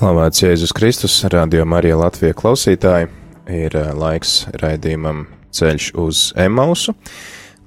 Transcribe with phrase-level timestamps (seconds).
[0.00, 3.10] Slavēts Jēzus Kristus, Radio Marija Latvija klausītāji,
[3.52, 6.94] ir eh, laiks raidījumam Ceļš uz Emausu.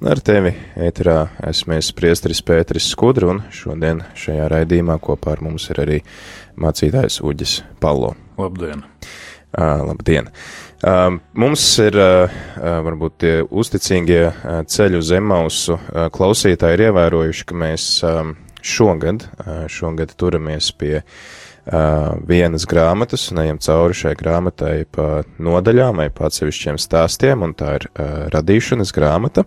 [0.01, 0.49] Ar tevi
[0.81, 5.99] ēterā esmu priesteris Pēteris Skudru, un šodien šajā raidījumā kopā ar mums ir arī
[6.57, 8.15] mācītājs Uģis Palo.
[8.41, 8.81] Labdien!
[9.53, 10.31] Uh, labdien!
[10.81, 17.45] Uh, mums ir uh, varbūt tie uzticīgie uh, ceļu uz Emausu uh, klausītāji ir ievērojuši,
[17.45, 18.33] ka mēs um,
[18.65, 21.15] šogad, uh, šogad turamies pie uh,
[21.65, 27.55] uh, vienas grāmatas un ejam cauri šai grāmatai pa nodaļām vai pa atsevišķiem stāstiem, un
[27.57, 29.45] tā ir uh, radīšanas grāmata.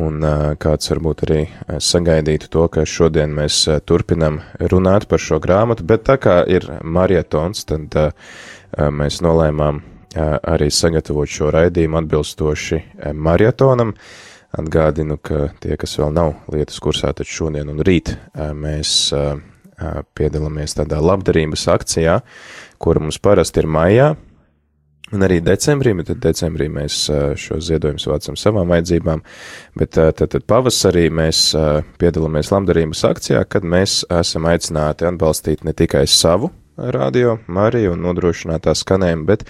[0.00, 1.40] Un uh, kāds varbūt arī
[1.84, 4.40] sagaidītu to, ka šodien mēs uh, turpinam
[4.72, 8.12] runāt par šo grāmatu, bet tā kā ir marietons, tad uh,
[8.72, 12.82] mēs nolēmām arī sagatavot šo raidījumu atbilstoši
[13.16, 13.94] marietonam.
[14.52, 19.12] Atgādinu, ka tie, kas vēl nav lietas kursā, tad šodien un rīt mēs
[20.18, 22.20] piedalāmies tādā labdarības akcijā,
[22.82, 24.12] kura mums parasti ir maijā,
[25.12, 27.04] un arī decembrī, bet tad decembrī mēs
[27.40, 29.22] šo ziedojumus vācam savām vajadzībām,
[29.78, 31.50] bet tad, tad pavasarī mēs
[32.00, 38.64] piedalāmies labdarības akcijā, kad mēs esam aicināti atbalstīt ne tikai savu radio Mariju un nodrošināt
[38.64, 39.44] tā skanējumu, bet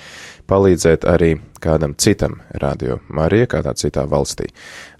[0.52, 4.50] palīdzēt arī kādam citam radio Marija, kādā citā valstī.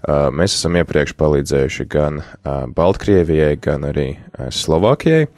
[0.03, 5.29] Uh, mēs esam iepriekš palīdzējuši gan uh, Baltkrievijai, gan arī uh, Slovākijai.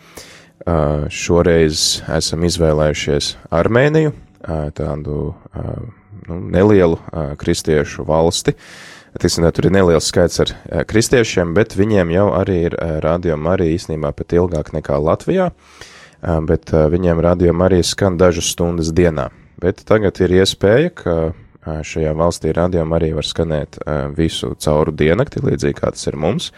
[1.13, 4.15] Šoreiz esam izvēlējušies Armēniju,
[4.73, 5.17] tādu
[6.25, 6.97] nu, nelielu
[7.37, 8.55] kristiešu valsti.
[9.21, 10.55] Tiksim, tur ir neliels skaits ar
[10.89, 15.51] kristiešiem, bet viņiem jau arī ir radio Marija īstenībā pat ilgāk nekā Latvijā.
[16.49, 19.29] Bet viņiem radījuma arī skan dažas stundas dienā.
[19.61, 21.15] Bet tagad ir iespēja, ka
[21.85, 23.79] šajā valstī radījuma arī var skanēt
[24.17, 26.51] visu cauru diennakti, līdzīgi kā tas ir mums.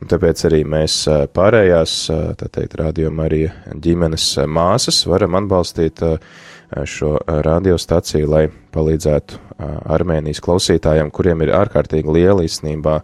[0.00, 1.02] Un tāpēc arī mēs
[1.36, 1.96] pārējās,
[2.40, 3.42] tā teikt, radījuma arī
[3.84, 6.00] ģimenes māsas varam atbalstīt
[6.88, 9.40] šo radiostaciju, lai palīdzētu
[9.92, 13.00] Armēnijas klausītājiem, kuriem ir ārkārtīgi liela īstenībā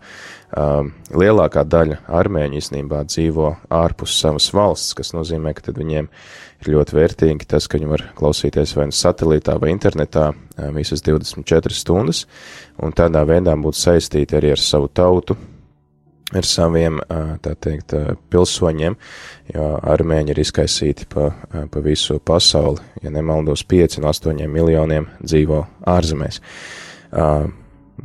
[0.54, 6.06] Um, lielākā daļa armēņu īstenībā dzīvo ārpus savas valsts, kas nozīmē, ka tad viņiem
[6.62, 11.02] ir ļoti vērtīgi tas, ka viņi var klausīties vai nu satelītā vai internetā uh, visas
[11.02, 12.22] 24 stundas,
[12.78, 15.34] un tādā veidā būt saistīti arī ar savu tautu,
[16.30, 19.00] ar saviem, uh, teikt, uh, pilsoņiem,
[19.50, 21.32] jo armēņi ir izkaisīti pa,
[21.74, 26.44] pa visu pasauli, ja nemaldos 5 no 8 miljoniem dzīvo ārzemēs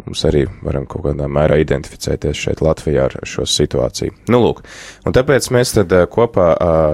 [0.05, 4.15] mums arī varam kaut kādā mērā identificēties šeit Latvijā ar šo situāciju.
[4.31, 4.61] Nu, lūk,
[5.05, 6.47] un tāpēc mēs tad kopā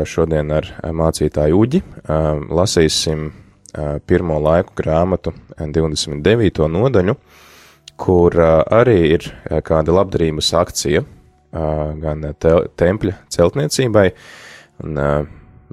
[0.09, 1.84] šodien ar mācītāju Uģi
[2.58, 3.30] lasīsim
[4.09, 6.66] pirmo laiku grāmatu 29.
[6.74, 7.18] nodaļu,
[7.97, 9.29] kur arī ir
[9.66, 11.03] kāda labdarības akcija
[12.02, 14.08] gan te tempļa celtniecībai,
[14.85, 15.00] un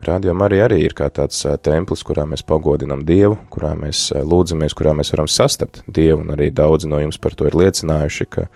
[0.03, 4.91] Radio Marija arī ir kā tāds templis, kurā mēs pagodinam Dievu, kurā mēs lūdzamies, kurā
[4.97, 8.49] mēs varam sastapt Dievu, un arī daudzi no jums par to ir liecinājuši, ka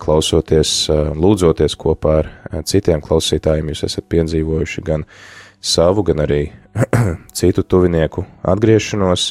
[0.00, 2.28] klausoties, lūdzoties kopā ar
[2.68, 5.06] citiem klausītājiem, jūs esat piedzīvojuši gan
[5.64, 6.42] savu, gan arī
[7.38, 9.30] citu tuvinieku atgriešanos,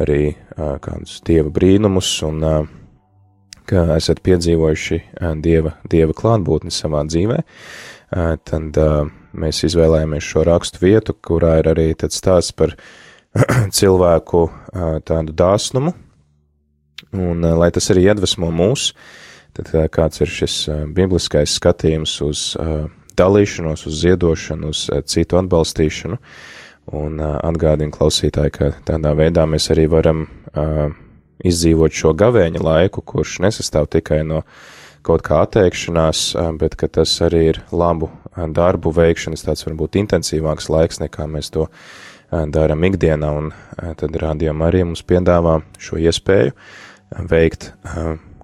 [0.00, 0.34] arī
[0.84, 2.44] kādus Dieva brīnumus, un
[3.70, 5.00] ka esat piedzīvojuši
[5.40, 7.40] Dieva, Dieva klātbūtni savā dzīvē,
[8.44, 8.82] tad
[9.32, 12.74] mēs izvēlējāmies šo rakstu vietu, kurā ir arī stāsts par
[13.78, 14.46] cilvēku
[15.06, 15.94] tādu dāsnumu,
[17.16, 18.92] un lai tas arī iedvesmo mūs,
[19.56, 20.56] tad kāds ir šis
[20.94, 22.46] bibliskais skatījums uz
[23.18, 26.18] dalīšanos, uz ziedošanu, uz citu atbalstīšanu,
[26.96, 30.26] un atgādina klausītāji, ka tādā veidā mēs arī varam
[31.46, 34.42] izdzīvot šo gavēņa laiku, kurš nesastāv tikai no
[35.06, 36.24] kaut kā atteikšanās,
[36.60, 41.66] bet ka tas arī ir labu darbu veikšanas tāds varbūt intensīvāks laiks, nekā mēs to
[42.30, 43.50] darām ikdienā, un
[43.98, 46.54] tad rādījām arī mums piedāvā šo iespēju
[47.30, 47.72] veikt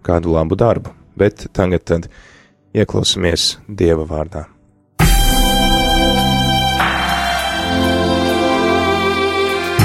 [0.07, 0.93] kādu labu darbu.
[1.17, 2.11] Bet tagad tad
[2.77, 4.45] ieklausīsimies Dieva vārdā.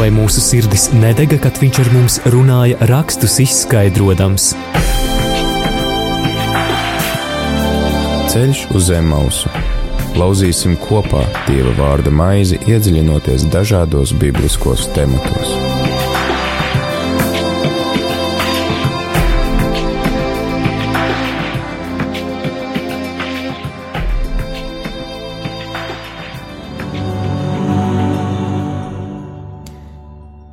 [0.01, 4.55] Vai mūsu sirdis nedega, kad viņš ar mums runāja, rakstus izskaidrojams?
[8.31, 9.70] Ceļš uz zemes mausu
[10.11, 15.53] Lauzīsim kopā Dieva vārda maizi, iedziļinoties dažādos bibliskos tematos.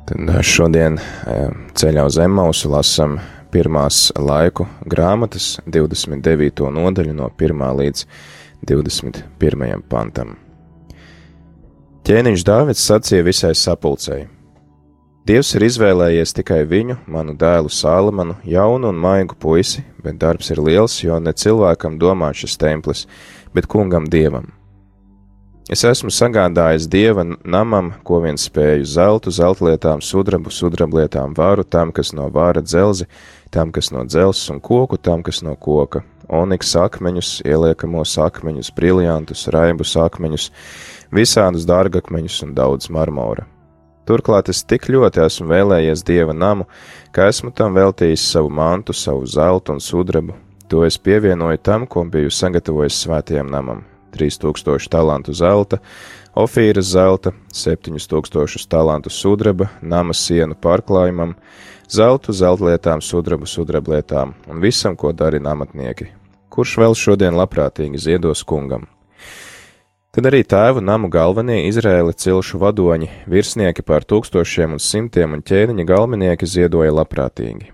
[0.07, 1.01] Tad šodien
[1.75, 3.19] ceļā uz Emausu lasam
[3.51, 6.69] pirmās laiku grāmatas 29.
[6.79, 7.65] nodaļu no 1.
[7.83, 8.05] līdz
[8.67, 9.81] 21.
[9.87, 10.35] pantam.
[12.03, 14.25] Ķēniņš Dāvids sacīja visai sapulcei:
[15.29, 20.59] Dievs ir izvēlējies tikai viņu, manu dēlu Sālamanu, jaunu un maigu puisi, bet darbs ir
[20.65, 23.05] liels, jo ne cilvēkam domā šis templis,
[23.53, 24.49] bet kungam dievam.
[25.69, 32.09] Es esmu sagādājis dieva namam, ko vien spēju zeltu, zeltlietām, sudrabu, sudrablietām, vāru, tam, kas
[32.17, 33.05] no vāra dzelzi,
[33.53, 39.47] tam, kas no dzelzs un koku, tam, kas no koka, oniks akmeņus, ieliekamos akmeņus, briljantus,
[39.53, 40.49] raibus akmeņus,
[41.15, 43.47] visādus dārgakmeņus un daudz marmora.
[44.09, 46.65] Turklāt es tik ļoti esmu vēlējies dieva namu,
[47.13, 50.33] ka esmu tam veltījis savu mantu, savu zeltu un sudrabu.
[50.69, 53.83] To es pievienoju tam, ko biju sagatavojis svētajam namam
[54.13, 55.77] 3000 talantu zelta,
[56.37, 61.35] ofīras zelta, 7000 talantu sudraba, nama sienu pārklājumam,
[61.89, 66.18] zeltu, zeltlietām, sudrabu, sudrablietām un visam, ko darina amatnieki.
[66.49, 68.87] Kurš vēl šodien labprātīgi ziedos kungam?
[70.09, 75.85] Tad arī tēvu namu galvenie Izrēla cilšu vadoņi, virsnieki pār tūkstošiem un simtiem un ķēniņa
[75.85, 77.69] galvenieki ziedoja labprātīgi.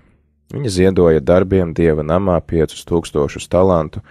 [0.52, 4.04] Viņi ziedoja darbiem dieva namā piecus tūkstošus talantu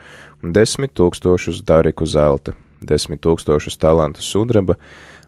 [0.42, 4.78] un desmit tūkstošus dariku zelta, desmit tūkstošus talantu sudraba,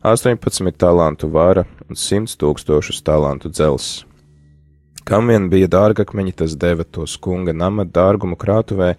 [0.00, 4.06] 18 talantu vāra un 100 tūkstošus talantu dzelzs.
[5.06, 8.96] Kam vien bija dārgakmeņi, tas deva tos kunga nama dārgumu krātuvē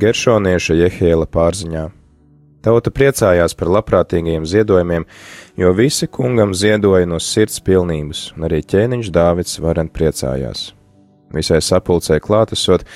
[0.00, 1.90] Geršonieša Jehēla pārziņā.
[2.64, 5.04] Tauta priecājās par labprātīgiem ziedojumiem,
[5.58, 10.70] jo visi kungam ziedoja no sirds pilnības, un arī ķēniņš Dāvids varen priecājās.
[11.36, 12.86] Visai sapulcē klātesot,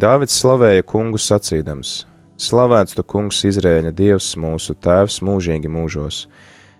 [0.00, 2.06] Dāvids slavēja kungu sacīdams:
[2.40, 6.22] Slavēts tu, kungs, Izrēļa dievs, mūsu tēvs mūžīgi mūžos.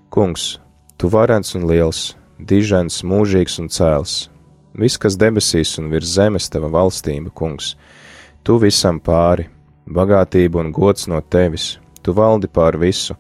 [0.09, 0.47] Kungs,
[0.97, 4.17] tu varens un liels, dižens, mūžīgs un cēls.
[4.77, 7.75] Viss, kas debesīs un virs zemes, tava valstība, kungs.
[8.45, 9.49] Tu visam pāri,
[9.89, 13.17] bagātība un gods no tevis, tu valdi pār visu,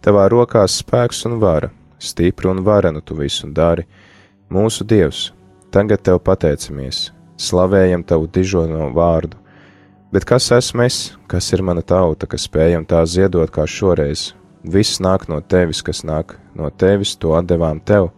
[0.00, 3.84] tavā rokās spēks un vara, stipri un varenu tu visu dari.
[4.52, 5.30] Mūsu dievs,
[5.74, 7.10] tagad tev pateicamies,
[7.40, 9.42] slavējam tavu dižono vārdu
[10.12, 14.34] Bet kas esmu es, kas ir mana tauta, kas spējam tā ziedot kā šoreiz?
[14.60, 18.10] Viss nāk no tevis, kas nāk no tevis, to atdevām tev.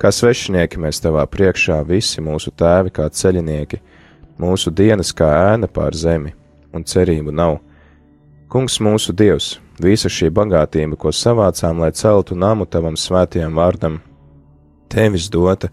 [0.00, 3.80] Kā svešinieki mēs tavā priekšā, visi mūsu tēvi kā ceļinieki,
[4.40, 6.32] mūsu dienas kā ēna pār zemi,
[6.72, 7.58] un cerību nav.
[8.52, 14.00] Kungs mūsu Dievs, visa šī bagātība, ko savācām, lai celtu namu tavam svētajam vārdam,
[14.92, 15.70] tevis dota,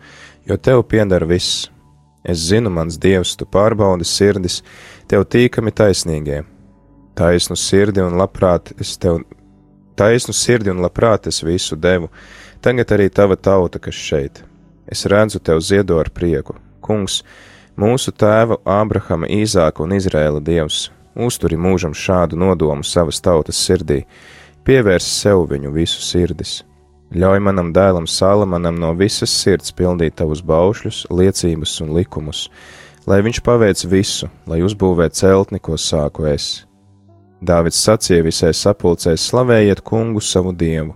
[0.48, 1.68] jo tev pieder viss.
[2.24, 4.60] Es zinu, mans Dievs, tu pārbaudi sirdis,
[5.08, 6.44] tev tīkami taisnīgie.
[7.20, 9.24] Taisnu sirdi un labprāt es tev,
[10.00, 12.08] taisnu sirdi un labprāt es visu devu,
[12.62, 14.44] tagad arī tava tauta, kas šeit.
[14.90, 16.56] Es redzu tev ziedo ar prieku.
[16.82, 17.22] Kungs,
[17.78, 24.04] mūsu tēva Ābrahama, Īzāka un Izrēla dievs, uzturi mūžam šādu nodomu savas tautas sirdī,
[24.66, 26.64] pievērs sev viņu visu sirdis.
[27.10, 32.44] Ļauj manam dēlam Salamanam no visas sirds pildīt tavus baušļus, liecības un likumus,
[33.10, 36.68] lai viņš paveic visu, lai uzbūvē celtni, ko sāku es.
[37.42, 40.94] Dāvids sacīja visai sapulcē: slavējiet kungu savu dievu,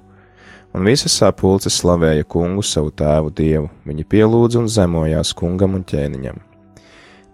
[0.74, 6.42] un visa sapulce slavēja kungu savu tēvu dievu, viņi pielūdza un zemojās kungam un ķēniņam.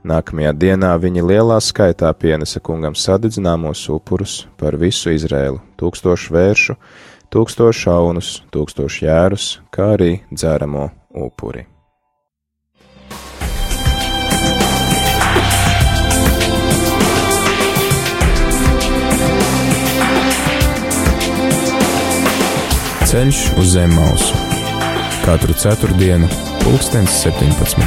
[0.10, 6.77] Nākamajā dienā viņi lielā skaitā pienesa kungam sadedzināmos upurus par visu Izrēlu, tūkstošu vēršu,
[7.36, 10.88] tūkstošu aunus, tūkstošu jērus, kā arī dzēramo
[11.27, 11.67] upuri.
[23.09, 24.35] Ceļš uz zem mausu
[25.23, 26.27] katru ceturtdienu,
[26.61, 27.81] pulkstens 17.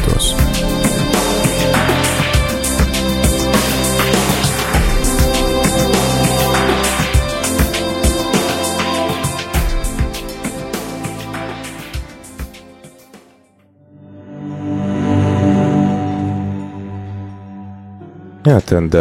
[18.42, 18.98] Jā, tad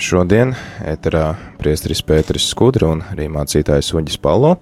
[0.00, 0.56] šodien
[0.88, 4.56] ēterā priesteris Pēteris Skudra un arī mācītājs Uģis Palo.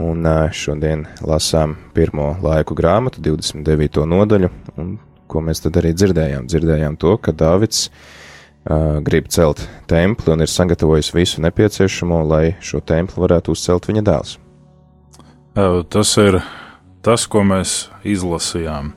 [0.00, 0.24] Un
[0.56, 4.06] šodien lasām pirmo laiku grāmatu, 29.
[4.08, 4.48] nodaļu,
[4.80, 4.94] un
[5.28, 6.46] ko mēs tad arī dzirdējām?
[6.48, 7.90] Dzirdējām to, ka Dāvids
[9.04, 14.38] grib celt templi un ir sagatavojis visu nepieciešamo, lai šo templi varētu uzcelt viņa dēls.
[15.92, 16.40] Tas ir
[17.04, 18.94] tas, ko mēs izlasījām.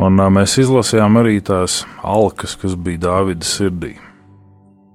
[0.00, 3.92] Un mēs izlasījām arī tās alkas, kas bija Dāvida sirdī.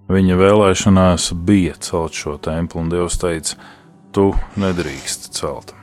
[0.09, 3.59] Viņa vēlēšanās bija celt šo templi, un Dievs teica,
[4.15, 5.73] tu nedrīkst celt.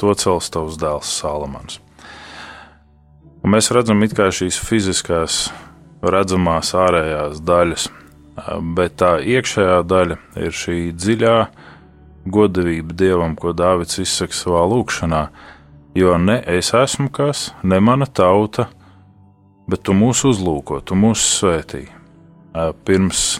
[0.00, 1.80] To cels tavs dēls Salamans.
[3.44, 5.46] Un mēs redzam, šīs fiziskās
[6.02, 7.88] redzamās ārējās daļas,
[8.76, 11.36] bet tā iekšējā daļa ir šī dziļā
[12.26, 15.22] godavība Dievam, ko Dāvids izsaka savā lūkšanā.
[15.96, 18.66] Jo ne es esmu kas, ne mana tauta,
[19.70, 21.86] bet tu mūs uzlūko, tu mūs svētī.
[22.84, 23.38] Pirms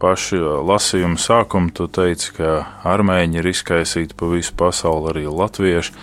[0.00, 5.94] paša lasījuma sākuma tu teici, ka armēņi ir izkaisīti pa visu pasauli, arī latvieši.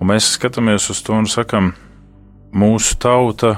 [0.00, 1.72] Un mēs skatāmies uz to un sakam,
[2.52, 3.56] mūsu tauta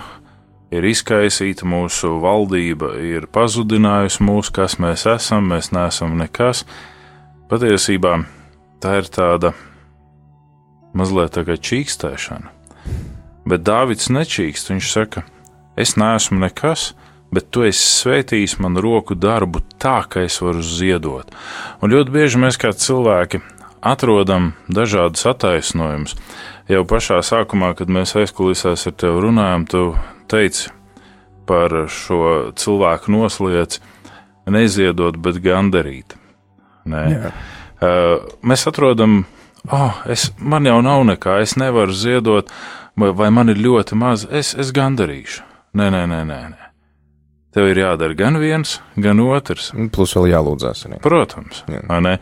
[0.73, 6.65] ir izkaisīta, mūsu valdība ir pazudinājusi mūs, kas mēs esam, mēs neesam nekas.
[7.51, 8.17] Patiesībā
[8.83, 9.53] tā ir tāda
[10.97, 12.51] mazliet tā kā čīkstēšana.
[13.49, 15.25] Bet Dāvids nečīkst, viņš saka,
[15.77, 16.93] es neesmu nekas,
[17.33, 21.33] bet tu esi svētījis manu roku darbu tā, ka es varu ziedot.
[21.81, 23.41] Un ļoti bieži mēs kā cilvēki
[23.83, 26.15] atrodam dažādus attaisnojumus.
[26.71, 29.83] Jau pašā sākumā, kad mēs aizkulisēs ar tevi runājam, tu
[30.31, 30.71] teici
[31.49, 33.83] par šo cilvēku noslieci
[34.53, 36.17] neziedot, bet gandarīt.
[36.89, 37.03] Nē.
[37.11, 37.33] Jā.
[37.83, 39.25] Uh, mēs atrodam,
[39.67, 42.51] oh, es, man jau nav nekā, es nevaru ziedot,
[42.99, 45.43] vai, vai man ir ļoti maz, es, es gandarīšu.
[45.79, 46.43] Nē, nē, nē, nē.
[46.53, 46.62] nē.
[47.53, 49.73] Tev ir jādara gan viens, gan otrs.
[49.93, 51.01] Plus vēl jālūdzas arī.
[51.05, 52.15] Protams, Jā.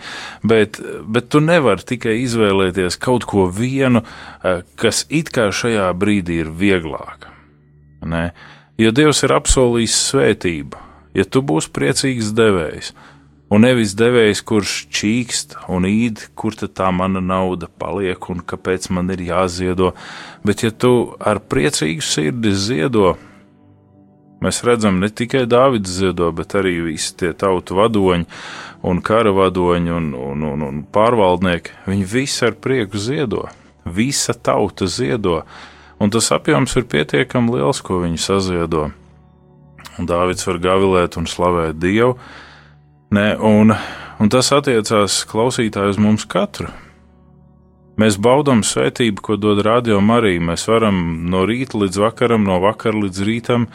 [0.43, 4.03] bet, bet tu nevari tikai izvēlēties kaut ko vienu,
[4.43, 7.31] eh, kas it kā šajā brīdī ir vieglāk.
[8.03, 8.33] Ne?
[8.81, 10.83] Jo Dievs ir apsolījis svētību,
[11.15, 12.91] ja tu būsi priecīgs devējs,
[13.55, 19.15] un nevis devējs, kurš čīkst un īd, kur tā mana nauda paliek un kāpēc man
[19.15, 19.95] ir jāziedo,
[20.43, 23.15] bet ja tu ar priecīgu sirdi ziedo,
[24.41, 28.25] Mēs redzam, ne tikai Dāvidas ziedo, bet arī visi tie tautu vadoņi
[28.89, 31.75] un kara vadoņi un, un, un, un pārvaldnieki.
[31.91, 33.45] Viņi visi ar prieku ziedo,
[33.85, 35.43] visa tauta ziedo,
[36.01, 38.89] un tas apjoms ir pietiekami liels, ko viņi saziedo.
[40.01, 42.15] Un Dāvids var gavilēt un slavēt Dievu,
[43.13, 43.75] ne, un,
[44.17, 46.73] un tas attiecās klausītājus mums katru.
[48.01, 50.41] Mēs baudām svētību, ko dod radio Marija.
[50.41, 53.67] Mēs varam no rīta līdz vakaram, no vakara līdz rītam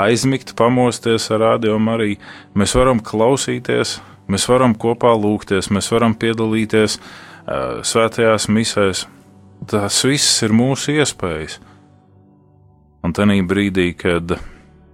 [0.00, 2.16] aizmigt, pamosties ar rādījumu arī.
[2.58, 3.98] Mēs varam klausīties,
[4.32, 9.06] mēs varam kopā lūgties, mēs varam piedalīties uh, svētajās misēs.
[9.70, 11.60] Tas viss ir mūsu iespējas.
[13.02, 14.36] Un tajā brīdī, kad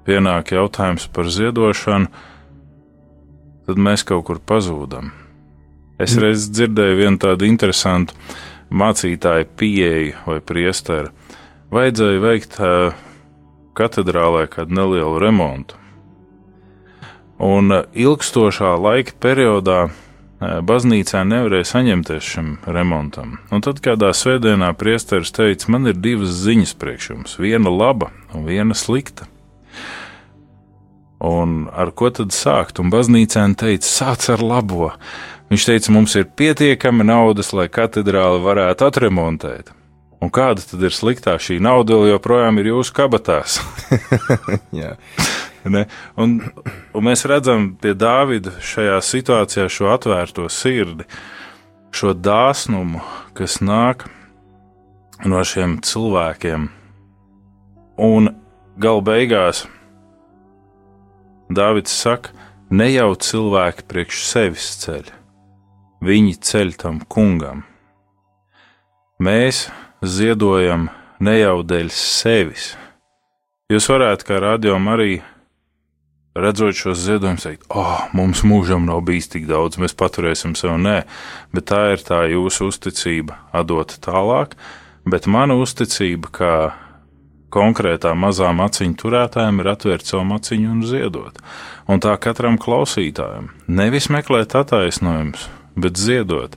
[0.09, 2.09] pienāk jautājums par ziedošanu,
[3.69, 5.11] tad mēs kaut kur pazūdam.
[6.00, 6.23] Es mm.
[6.25, 8.17] reiz dzirdēju vienu tādu interesantu
[8.69, 11.12] mācītāju pieeju vai priesteru.
[11.73, 12.97] Vajadzēja veikt uh,
[13.79, 15.79] katedrālē kādu nelielu remontu.
[17.39, 23.39] Un eh, ilgstošā laika periodā eh, baznīcā nevarēja saņemties šim remontam.
[23.55, 28.47] Un tad kādā svētdienā priesteris teica, man ir divas ziņas priekš jums, viena laba un
[28.51, 29.31] viena slikta.
[31.19, 32.79] Un ar ko tad sākt?
[32.79, 34.93] Un baznīcā teica, sāc ar labo.
[35.51, 39.73] Viņš teica, mums ir pietiekami naudas, lai katedrāli varētu atremontēt.
[40.19, 43.61] Un kāda tad ir sliktā šī nauda, vēl joprojām ir jūsu kabatās?
[46.19, 46.39] un,
[46.95, 51.07] un mēs redzam pie Dāvida šajā situācijā šo atvērto sirdi,
[51.95, 53.03] šo dāsnumu,
[53.39, 54.09] kas nāk
[55.27, 56.69] no šiem cilvēkiem.
[57.99, 58.31] Un
[58.79, 59.67] gala beigās
[61.49, 62.35] Dāvids saka,
[62.71, 65.07] ne jau cilvēki priekš sevis ceļ,
[66.05, 67.63] viņi ceļ tam kungam.
[69.19, 69.67] Mēs
[70.02, 70.88] ziedojam
[71.25, 72.73] ne jau dēļ sevis.
[73.69, 75.19] Jūs varētu, kā rādījumā, arī
[76.38, 80.76] redzot šos ziedojumus, teikt, oh, mums mūžam nav bijis tik daudz, mēs paturēsim sev.
[80.81, 81.02] Nē,
[81.55, 84.55] bet tā ir tā jūsu uzticība, atdot tālāk,
[85.09, 86.52] bet mana uzticība, kā
[87.55, 91.40] konkrētā mazām aciņu turētājiem, ir atvērt savu maciņu un ziedot.
[91.88, 95.49] Un tā katram klausītājam nevis meklēt attaisnojumus,
[95.81, 96.57] bet ziedot.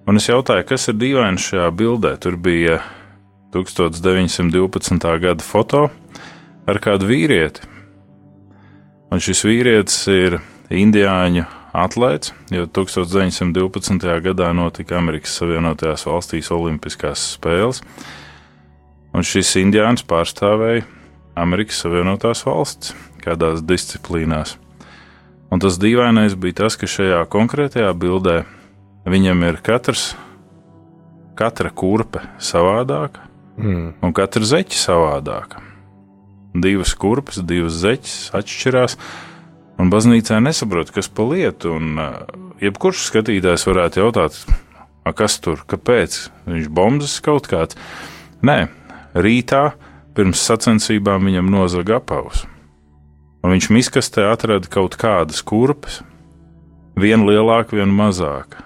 [0.08, 2.14] un es jautāju, kas ir dīvains šajā bildē.
[2.22, 2.80] Tur bija
[3.54, 5.10] 1912.
[5.22, 5.88] gada foto
[6.70, 7.66] ar kādu vīrieti.
[9.10, 10.38] Un šis vīrietis ir
[10.70, 14.06] indiāņu atlēts, jo 1912.
[14.22, 17.82] gadā notika Amerikas Savienotajās valstīs Olimpiskās spēles,
[19.14, 20.86] un šis indiāns pārstāvēja
[21.38, 24.56] Amerikas Savienotās valsts kādās disciplīnās.
[25.50, 28.44] Un tas dīvainais bija tas, ka šajā konkrētajā bildē
[29.10, 30.12] viņam ir katrs,
[31.38, 33.24] katra kurpe savādāka,
[33.58, 33.88] mm.
[34.04, 35.64] un katra zeķa savādāka.
[36.54, 38.96] Divas kurpes, divas zeķes atšķirās,
[39.82, 41.74] un baznīcā nesaprot, kas pa lietu.
[41.78, 44.38] Un, uh, jebkurš skatītājs varētu jautāt,
[45.18, 47.78] kas tur, kāpēc viņš bombas kaut kāds.
[48.46, 48.60] Nē,
[49.18, 49.72] rītā
[50.14, 52.46] pirms sacensībām viņam nozaga apavus
[53.40, 56.00] un viņš miskastē atrada kaut kādas kurpes,
[57.00, 58.64] viena lielāka, viena mazāka.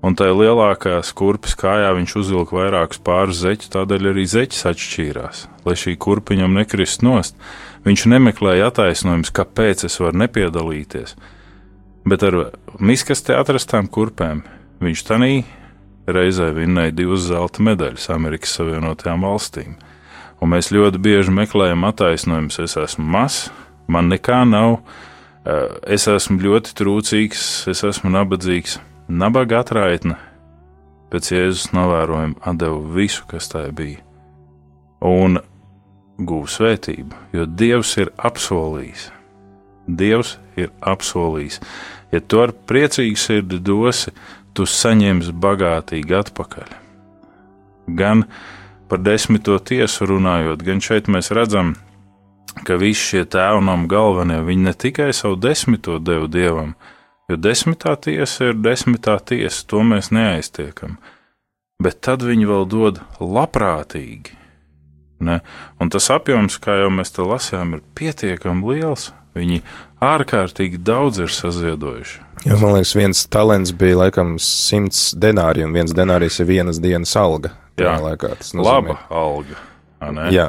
[0.00, 5.74] Un tajā lielākās kurpes kājā viņš uzvilka vairākus pāris zeķus, tādēļ arī zeķis atšķīrās, lai
[5.76, 7.36] šī kurpa viņam nekrist nost.
[7.84, 11.14] Viņš nemeklēja attaisnojumus, kāpēc es varu nepiedalīties,
[12.08, 12.38] bet ar
[12.80, 14.40] miskastē atrastām kurpēm
[14.80, 15.34] viņš tanī
[16.08, 19.76] reizē vinnēja divas zelta medaļas Amerikas Savienotajām valstīm.
[20.40, 23.50] Un mēs ļoti bieži meklējam attaisnojumus, es esmu mazs,
[23.90, 24.80] man nekā nav.
[25.44, 28.78] Eh, es esmu ļoti trūcīgs, es esmu nabadzīgs,
[29.08, 30.18] nabaga atraitne.
[31.10, 34.02] Pēc Jēzus novērojuma deva visu, kas tajā bija,
[35.02, 35.40] un
[36.20, 39.08] guva svētību, jo Dievs ir apsolījis.
[39.88, 41.58] Dievs ir apsolījis.
[42.12, 44.12] Ja tu ar priecīgu sirdi dosi,
[44.54, 46.74] tu saņemsi bagātīgi atpakaļ.
[47.98, 48.26] Gan
[48.90, 51.89] par desmito tiesu runājot, gan šeit mēs redzam, ka
[52.80, 56.74] visi šie tēvnam galvenie, viņi ne tikai savu desmito devu dievam,
[57.30, 60.98] jo desmitā tiesa ir desmitā tiesa, to mēs neaiztiekam,
[61.82, 64.36] bet tad viņi vēl dod labprātīgi.
[65.20, 65.40] Ne?
[65.80, 69.10] Un tas apjoms, kā jau mēs te lasījām, ir pietiekami liels.
[69.36, 69.60] Viņi
[70.02, 72.22] ārkārtīgi daudz ir saziedojuši.
[72.48, 77.12] Jā, man liekas, viens talants bija laikam simts denāri, un viens denārijs ir vienas dienas
[77.20, 77.52] alga.
[77.78, 79.60] Jā, laikā, tas ir laba alga.
[80.32, 80.48] Jā.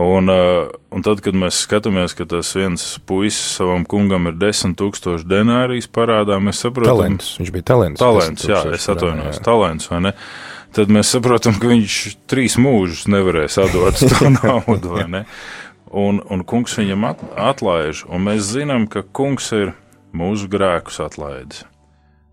[0.00, 4.78] Un, uh, un tad, kad mēs skatāmies, ka tas viens puisis savam kungam ir desmit
[4.80, 7.34] tūkstoši denārijas parādā, mēs saprotam, talents.
[7.40, 8.00] viņš bija talants.
[8.00, 10.14] Talants, jā, es atvainojos, talants, vai ne?
[10.72, 11.98] Tad mēs saprotam, ka viņš
[12.30, 15.22] trīs mūžus nevarēs atdot to naudu, vai ne?
[15.90, 19.74] Un, un kungs viņam at, atlaiž, un mēs zinām, ka kungs ir
[20.16, 21.66] mūsu grēkus atlaidis.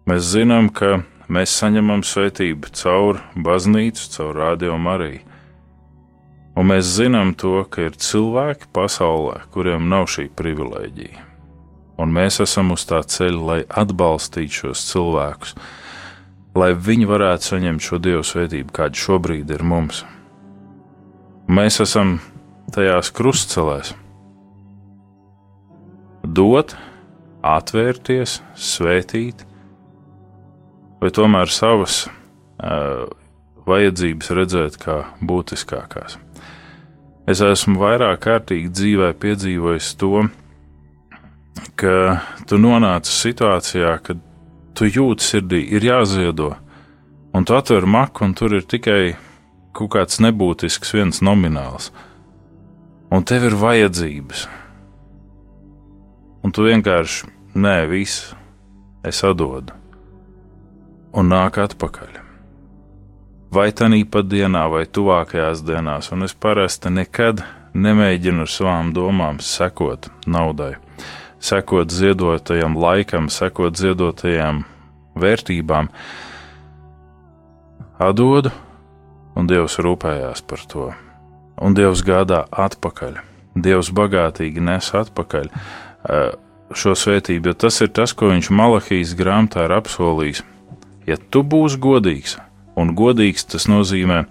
[0.08, 5.26] Mēs zinām, ka mēs saņemam svētību caur baznīcu, caur radio Mariju.
[6.58, 11.26] Un mēs zinām to, ka ir cilvēki pasaulē, kuriem nav šī privilēģija.
[12.02, 15.54] Un mēs esam uz tā ceļa, lai atbalstītu šos cilvēkus,
[16.58, 20.04] lai viņi varētu saņemt šo dievu svētību, kāda šobrīd ir mums.
[21.48, 22.18] Mēs esam
[22.74, 23.94] tajās krustcelēs.
[26.26, 26.74] Dot,
[27.46, 29.46] atvērties, svētīt,
[31.02, 33.06] vai tomēr savas uh,
[33.70, 36.18] vajadzības redzēt kā būtiskākās.
[37.28, 40.28] Es esmu vairāk kārtīgi dzīvē piedzīvojis to,
[41.76, 41.94] ka
[42.48, 44.22] tu nonāc situācijā, kad
[44.78, 46.54] tu jūti sirdī, ir jāziedo,
[47.36, 49.18] un tu atver maku, un tur ir tikai
[49.76, 51.92] kaut kāds nebūtisks viens nomināls,
[53.12, 54.46] un tev ir vajadzības.
[56.48, 57.28] Un tu vienkārši,
[57.60, 58.30] nē, viss,
[59.04, 59.76] es atdodu,
[61.12, 62.17] un nāk atpakaļ
[63.52, 67.44] vai tanī pat dienā, vai tuvākajās dienās, un es parasti nekad
[67.78, 70.76] nemēģinu ar savām domām sekot naudai,
[71.40, 74.64] sekot ziedotajam laikam, sekot ziedotajām
[75.18, 75.92] vērtībām.
[77.98, 78.52] Atdodu,
[79.38, 80.90] un Dievs rūpējās par to,
[81.62, 83.22] un Dievs gādā atpakaļ.
[83.58, 85.50] Dievs bagātīgi nes atpakaļ
[86.78, 90.44] šo svētību, jo tas ir tas, ko viņš Malahijas grāmatā ir apsolījis.
[91.08, 92.36] Ja tu būsi godīgs,
[92.78, 94.30] Un godīgs tas nozīmē uh,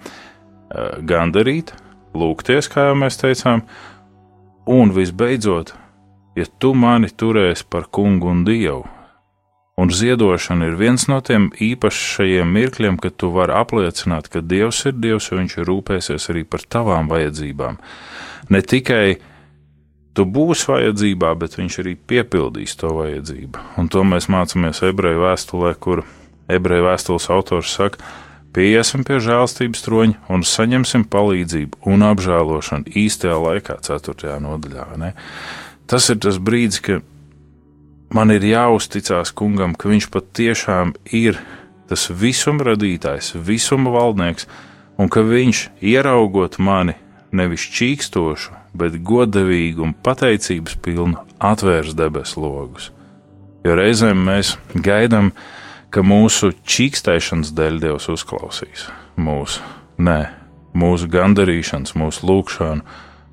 [1.02, 1.72] gandarīt,
[2.16, 3.64] lūgties, kā jau mēs teicām,
[4.66, 5.74] un visbeidzot,
[6.36, 8.84] ja tu mani turēsi par kungu un dievu,
[9.76, 14.96] un ziedošana ir viens no tiem īpašajiem mirkļiem, kad tu vari apliecināt, ka Dievs ir
[14.96, 17.76] Dievs, jo Viņš ir rūpēsies arī par tavām vajadzībām.
[18.52, 19.18] Ne tikai
[20.16, 23.66] tu būsi vajadzībā, bet Viņš arī piepildīs to vajadzību.
[23.76, 26.06] Un to mēs mācāmies ebreju vēstulē, kur
[26.48, 28.00] ebreju vēstules autors saka,
[28.56, 34.38] Pieiesim pie žēlstības troņa un saņemsim palīdzību un apžēlošanu īstajā laikā, 4.
[34.40, 34.86] nodaļā.
[34.96, 35.10] Ne?
[35.84, 37.04] Tas ir tas brīdis, kad
[38.16, 41.36] man ir jāuzticas kungam, ka viņš patiešām ir
[41.90, 44.48] tas visuma radītājs, visuma valdnieks,
[44.96, 46.96] un ka viņš, ieraugot mani,
[47.36, 52.88] nevis čīkstošu, bet godavīgu un pateicības pilnu, atvērs debesu logus.
[53.68, 55.55] Jo reizēm mēs gaidām, ka
[55.94, 59.62] mūsu čīkstēšanas dēļ Dievs uzklausīs mūsu,
[60.02, 60.18] nē,
[60.76, 62.84] mūsu gandarīšanas, mūsu lūgšanu,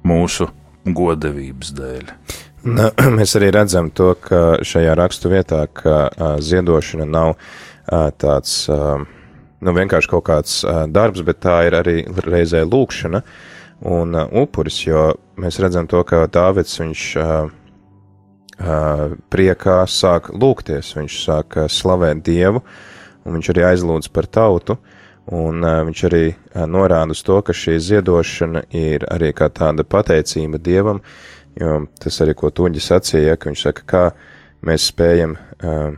[0.07, 0.49] mūsu
[0.85, 2.11] godavības dēļ.
[2.77, 8.69] Na, mēs arī redzam to, ka šajā rakstu vietā, ka a, ziedošana nav a, tāds
[8.71, 13.23] a, nu, vienkārši kaut kāds a, darbs, bet tā ir arī reizē lūkšana
[13.91, 17.03] un upuris, jo mēs redzam to, ka Dāvids viņš
[19.33, 22.63] priekā sāk lūgties, viņš sāk a, slavēt Dievu,
[23.23, 24.77] un viņš arī aizlūdz par tautu,
[25.35, 26.25] un a, viņš arī
[26.69, 31.03] norāda uz to, ka šī ziedošana ir arī kā tāda pateicība Dievam,
[31.59, 34.03] Jo tas arī, ko Tuņģi sacīja, ka viņš saka, kā
[34.65, 35.93] mēs spējam, uh,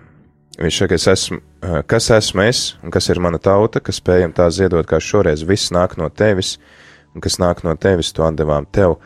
[0.60, 4.36] viņš saka, es esmu, uh, kas esmu es un kas ir mana tauta, kas spējam
[4.36, 5.46] tā ziedot, kā šoreiz.
[5.48, 6.58] Viss nāk no tevis,
[7.16, 8.98] un kas nāk no tevis, to atdevām tev.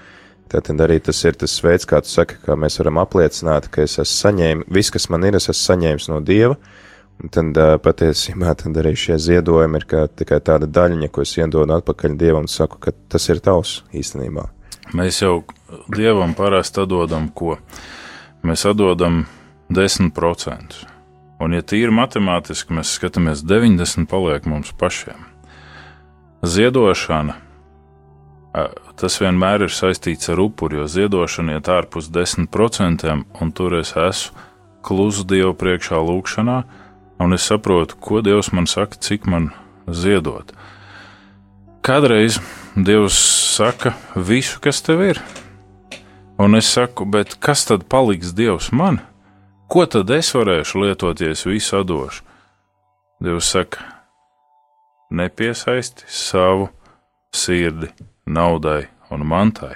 [0.50, 4.00] Tātad arī tas ir tas veids, kā tu saki, kā mēs varam apliecināt, ka es
[4.02, 6.56] esmu saņēmis, viss, kas man ir, es esmu saņēmis no Dieva,
[7.22, 11.76] un tad patiesībā tad arī šie ziedojumi ir kā tikai tāda daļiņa, ko es iedodu
[11.78, 14.48] atpakaļ Dievam un saku, ka tas ir tavs īstenībā.
[14.98, 15.44] Mēs jau
[15.94, 17.60] dievam parasti atdodam ko?
[18.42, 19.28] Mēs atdodam
[19.70, 20.80] 10%.
[21.40, 25.22] Un, ja tīri matemātiski mēs skatāmies, 90% paliek mums pašiem.
[26.42, 27.38] Ziedošana
[29.00, 33.10] tas vienmēr ir saistīts ar upuri, jo ziedošana iet ārpus 10%,
[33.42, 34.48] un tur es esmu
[34.86, 36.62] klusu Dievu priekšā lūkšanā,
[37.20, 39.52] un es saprotu, ko Dievs man saka, cik man
[39.86, 40.54] ziedot.
[41.86, 42.40] Kādreiz
[42.76, 43.18] Dievs
[43.56, 45.22] saka visu, kas tev ir.
[46.40, 49.02] Un es saku, bet kas tad paliks Dievs man?
[49.70, 52.24] Ko tad es varēšu lietot, ja es visu atdošu?
[53.20, 53.84] Dievs saka,
[55.12, 56.70] nepiesaisti savu
[57.36, 57.92] sirdi
[58.30, 59.76] naudai un mantai.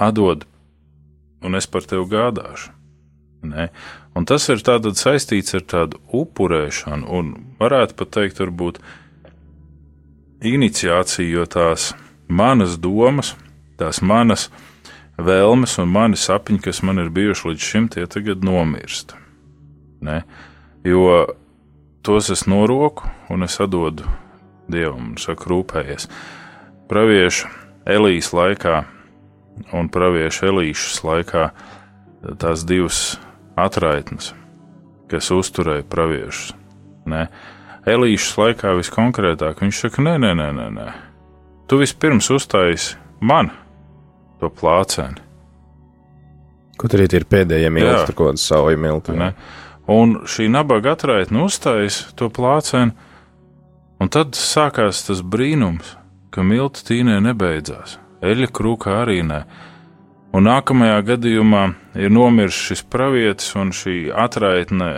[0.00, 0.46] Atdod,
[1.42, 2.72] un es par tevi gādāšu.
[3.42, 3.70] Ne?
[4.14, 8.80] Un tas ir saistīts ar tādu upurēšanu, un varētu pat teikt, varbūt
[10.44, 11.92] iniciāciju, jo tās
[12.28, 13.34] manas domas,
[13.80, 14.48] tās manas
[15.20, 19.14] vēlmes un mani sapņi, kas man ir bijuši līdz šim, tie tagad nomirst.
[20.00, 20.22] Ne?
[20.84, 21.26] Jo
[22.02, 24.08] tos es noroku un es atdodu
[24.70, 26.06] Dievam un saku, rūpējies.
[26.90, 27.46] Praviešu
[27.86, 28.80] Elijas laikā
[29.76, 31.44] un praviešu Elīšas laikā
[32.40, 33.00] tās divas
[33.60, 34.32] atraitnes,
[35.10, 36.50] kas uzturēja praviešus.
[37.10, 37.28] Ne?
[37.88, 40.88] Elīšas laikā viskonkrētāk viņš saka, nē, nē, nē, nē, nē.
[41.70, 43.52] tu vispirms uztaisi man
[44.40, 45.22] to plāceni.
[46.80, 49.14] Kaut arī ir pēdējie milti, tur kaut kāda sauja milti.
[49.90, 52.94] Un šī nabaga atraitne uztais to plāceni,
[54.00, 55.99] un tad sākās tas brīnums,
[56.30, 59.44] ka milti tīnē nebeidzās, eļļa krūkā arī ne.
[60.30, 61.62] Un nākamajā gadījumā
[61.98, 64.90] ir nomiris šis pravietis, un šī atraitne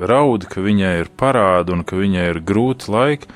[0.00, 3.28] raud, ka viņai ir parāda un ka viņai ir grūti laiki.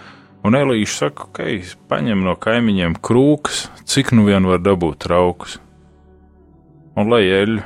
[0.42, 1.60] Un Elīša saka, ka okay,
[1.92, 5.58] paņem no kaimiņiem krūkas, cik nu vien var dabūt traukus.
[6.96, 7.60] Un lai eļļu,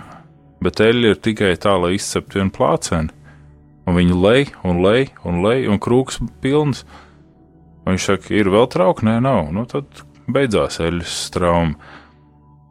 [0.67, 3.15] bet eļļa ir tikai tā, lai izceptu vienu plāceni.
[3.87, 6.83] Un viņi lej un lej un lej, un krūks pilns.
[7.87, 9.53] Viņš saka, ir vēl trauki, nē, nav.
[9.55, 9.87] Nu, tad
[10.27, 11.77] beidzās eļļas strauma.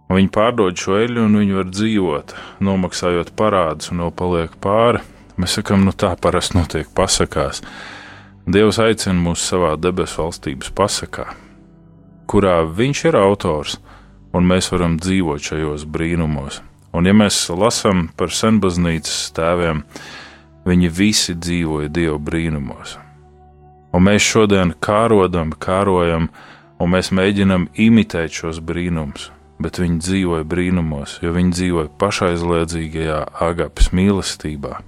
[0.06, 2.34] Un viņi pārdod šo eļļu, un viņi var dzīvot,
[2.68, 5.02] nomaksājot parādus, un vēl paliek pāri.
[5.42, 7.64] Mēs sakām, nu tā parasti notiek pasakās.
[8.46, 11.26] Dievs aicina mūs savā debesu valstības pasakā,
[12.30, 13.80] kurā Viņš ir autors,
[14.36, 16.62] un mēs varam dzīvot šajos brīnumos.
[16.96, 19.82] Un, ja mēs lasām par senbaznīcas tēviem,
[20.70, 23.00] viņi visi dzīvoja Dieva brīnumos.
[23.96, 26.28] Un mēs šodien kārodam, kārojam,
[26.84, 29.30] un mēs mēģinam imitēt šos brīnumus,
[29.64, 34.82] bet viņi dzīvoja brīnumos, jo viņi dzīvoja pašaizliedzīgajā agapes mīlestībā,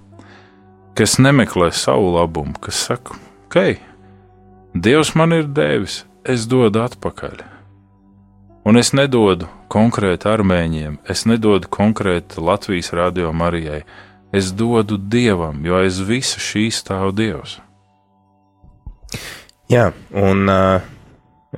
[0.99, 3.15] kas nemeklē savu labumu, kas saka,
[3.47, 3.61] ok,
[4.77, 7.39] Dievs man ir devis, es dodu atpakaļ.
[8.67, 13.85] Un es nedodu konkrēti armēņiem, es nedodu konkrēti Latvijas radio Marijai,
[14.35, 17.55] es dodu Dievam, jo aiz visa šī stāv Dievs.
[19.71, 20.83] Jā, un uh,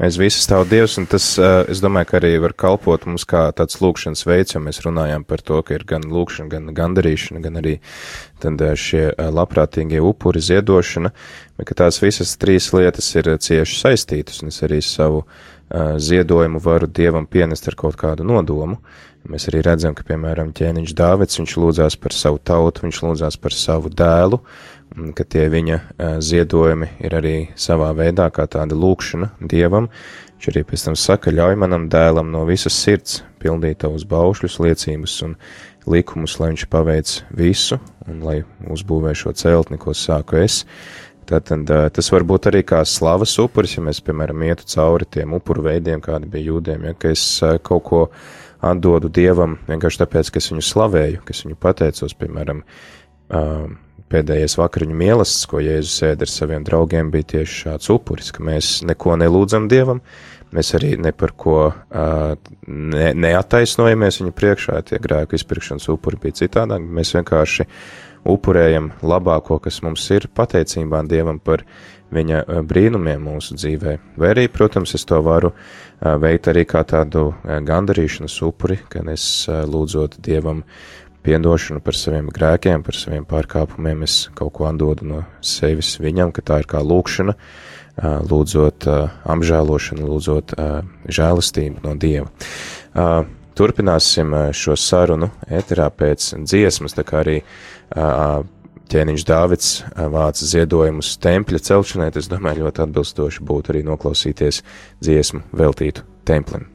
[0.01, 3.43] aiz visas stāv Dievs, un tas, uh, es domāju, ka arī var kalpot mums kā
[3.57, 7.59] tāds lūkšanas veids, jo mēs runājām par to, ka ir gan lūkšana, gan gandarīšana, gan
[7.61, 7.75] arī
[8.41, 11.13] tad šie uh, labprātīgie upuri ziedošana,
[11.57, 16.61] bet ka tās visas trīs lietas ir cieši saistītas, un es arī savu uh, ziedojumu
[16.65, 18.81] varu Dievam pienest ar kaut kādu nodomu.
[19.29, 23.53] Mēs arī redzam, ka, piemēram, ķēniņš Dāvids, viņš lūdzās par savu tautu, viņš lūdzās par
[23.53, 24.39] savu dēlu,
[25.15, 25.79] ka tie viņa
[26.23, 29.89] ziedojumi ir arī savā veidā kā tāda lūkšana Dievam.
[30.39, 35.17] Viņš arī pēc tam saka, ļauj manam dēlam no visas sirds pildīt tavus baušļus, liecības
[35.27, 35.35] un
[35.89, 40.63] likumus, lai viņš paveic visu un lai uzbūvē šo celtni, ko sāku es.
[41.29, 45.67] Tātad tas var būt arī kā slavas upuris, ja mēs, piemēram, ietu cauri tiem upuru
[45.67, 47.25] veidiem, kādi bija jūdiem, ja, ka es
[47.67, 47.99] kaut ko
[48.65, 52.63] atdodu Dievam vienkārši tāpēc, ka es viņu slavēju, ka es viņu pateicos, piemēram,
[54.09, 58.79] pēdējais vakariņu mielasts, ko Jēzus ēda ar saviem draugiem, bija tieši šāds upuris, ka mēs
[58.87, 60.01] neko nelūdzam Dievam,
[60.55, 61.57] mēs arī ne par ko
[62.67, 67.67] ne, neataisnojamies viņu priekšā, tie grēku izpirkšanas upuri bija citādāk, mēs vienkārši
[68.29, 71.63] upurējam labāko, kas mums ir, pateicībā Dievam par
[72.09, 73.93] viņa brīnumiem mūsu dzīvē.
[74.17, 75.53] Vai arī, protams, es to varu
[76.01, 80.63] veikt arī kā tādu gandarīšanas upuri, kad es lūdzot Dievam
[81.25, 86.45] piedošanu par saviem grēkiem, par saviem pārkāpumiem, es kaut ko atdodu no sevis viņam, ka
[86.45, 87.35] tā ir kā lūkšana,
[88.29, 88.87] lūdzot
[89.27, 90.55] apžēlošanu, lūdzot
[91.11, 92.29] žēlastību no Dieva.
[93.59, 97.41] Turpināsim šo sarunu ēterā pēc dziesmas, tā kā arī
[98.89, 99.73] ķēniņš Dāvids
[100.15, 104.63] vāca ziedojumus tempļa celšanai, tas, domāju, ļoti atbilstoši būtu arī noklausīties
[105.03, 106.69] dziesmu veltītu templim.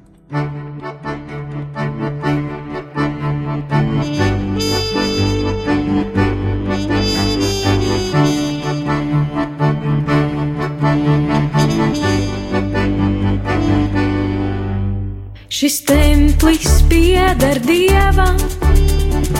[15.64, 18.36] Šis templis pieder dievam.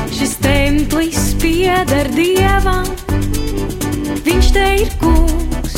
[0.09, 2.87] Šis templis pieder dievam,
[4.25, 5.75] viņš te ir kungs.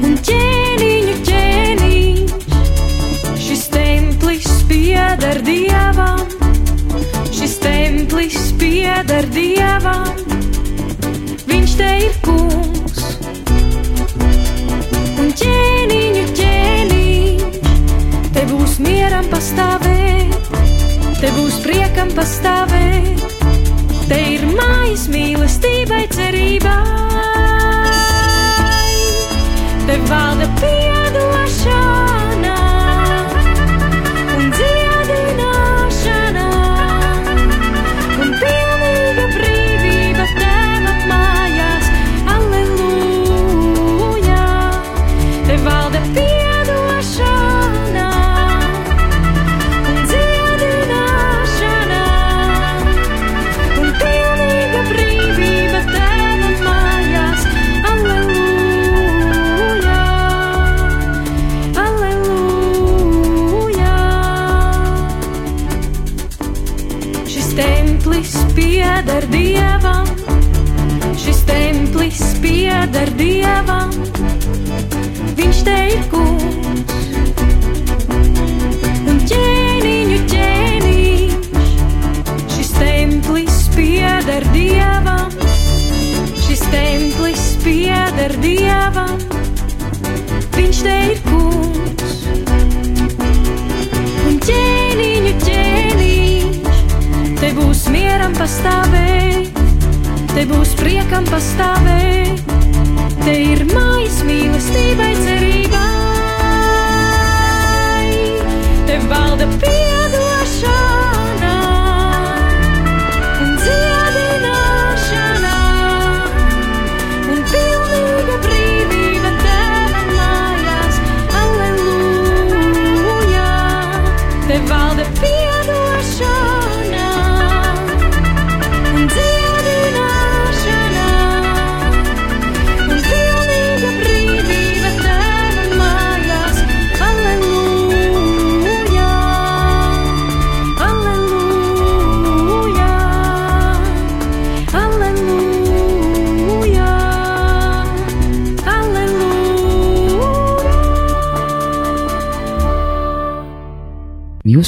[0.00, 2.48] Un ķēniņu ķēniņš,
[3.36, 6.24] šis templis pieder dievam,
[7.36, 10.08] šis templis pieder dievam,
[11.52, 13.04] viņš te ir kungs.
[15.20, 15.81] Un ķēniņu ķēniņš,
[18.72, 20.46] būs mieram pastāvēt
[21.20, 23.20] te būs priekam pastāvēt.
[24.08, 26.78] Te ir mājas mīlestībai, cerībai.
[29.84, 30.81] Te valda piedošana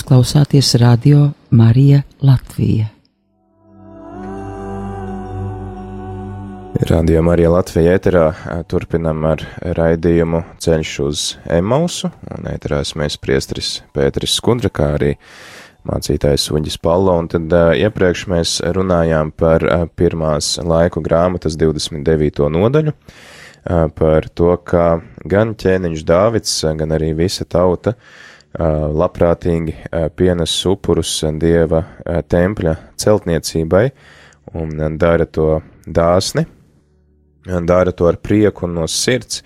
[0.04, 2.90] Jūs klausāties radio Marija Latvija.
[6.90, 8.24] Radījumā arī Latvijā ēterā
[8.68, 15.14] turpinam ar raidījumu Ceļš uz Emausu, un ēterā mēs priestris Pēteris Skundra, kā arī
[15.88, 22.44] mācītājs Uģis Pallo, un tad uh, iepriekš mēs runājām par uh, pirmās laiku grāmatas 29.
[22.52, 30.08] nodaļu, uh, par to, kā gan ķēniņš Dāvids, gan arī visa tauta uh, labprātīgi uh,
[30.14, 33.88] pienes upurus Dieva uh, tempļa celtniecībai
[34.54, 36.44] un dara to dāsni,
[37.44, 39.42] dara to ar prieku un no sirds,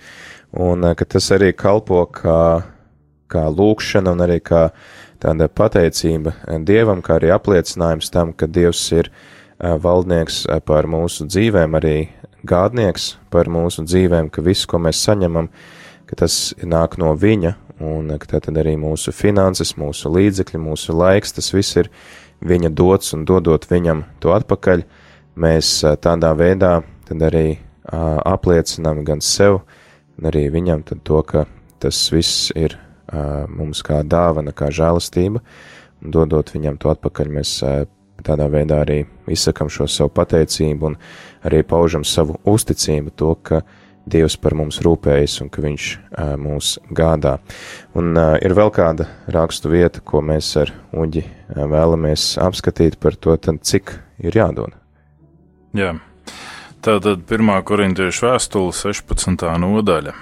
[0.53, 2.61] un ka tas arī kalpo kā,
[3.31, 4.67] kā lūkšana un arī kā
[5.19, 6.35] tāda pateicība
[6.67, 9.09] Dievam, kā arī apliecinājums tam, ka Dievs ir
[9.57, 11.95] valdnieks par mūsu dzīvēm, arī
[12.47, 15.49] gādnieks par mūsu dzīvēm, ka viss, ko mēs saņemam,
[16.07, 21.35] ka tas nāk no Viņa, un ka tad arī mūsu finanses, mūsu līdzekļi, mūsu laiks,
[21.37, 21.91] tas viss ir
[22.39, 24.85] Viņa dots un dodot Viņam to atpakaļ,
[25.35, 26.77] mēs uh, tādā veidā
[27.09, 29.61] tad arī uh, apliecinām gan sev,
[30.15, 31.45] gan arī Viņam to, ka
[31.83, 35.43] tas viss ir uh, mums kā dāvana, kā žēlastība,
[35.99, 37.83] un dodot viņam to atpakaļ, mēs uh,
[38.23, 40.97] tādā veidā arī izsakam šo savu pateicību un
[41.47, 43.61] arī paužam savu uzticību to, ka
[44.09, 45.87] Dievs par mums rūpējas un ka Viņš
[46.41, 47.37] mūs gādā.
[47.97, 51.23] Un ir vēl kāda rakstu vieta, ko mēs ar Uģi
[51.55, 53.93] vēlamies apskatīt par to, tad cik
[54.25, 54.73] ir jādod.
[55.77, 55.95] Jā.
[56.79, 57.49] Tātad 1.
[57.67, 59.43] korintiešu vēstule 16.
[59.59, 60.13] nodaļa,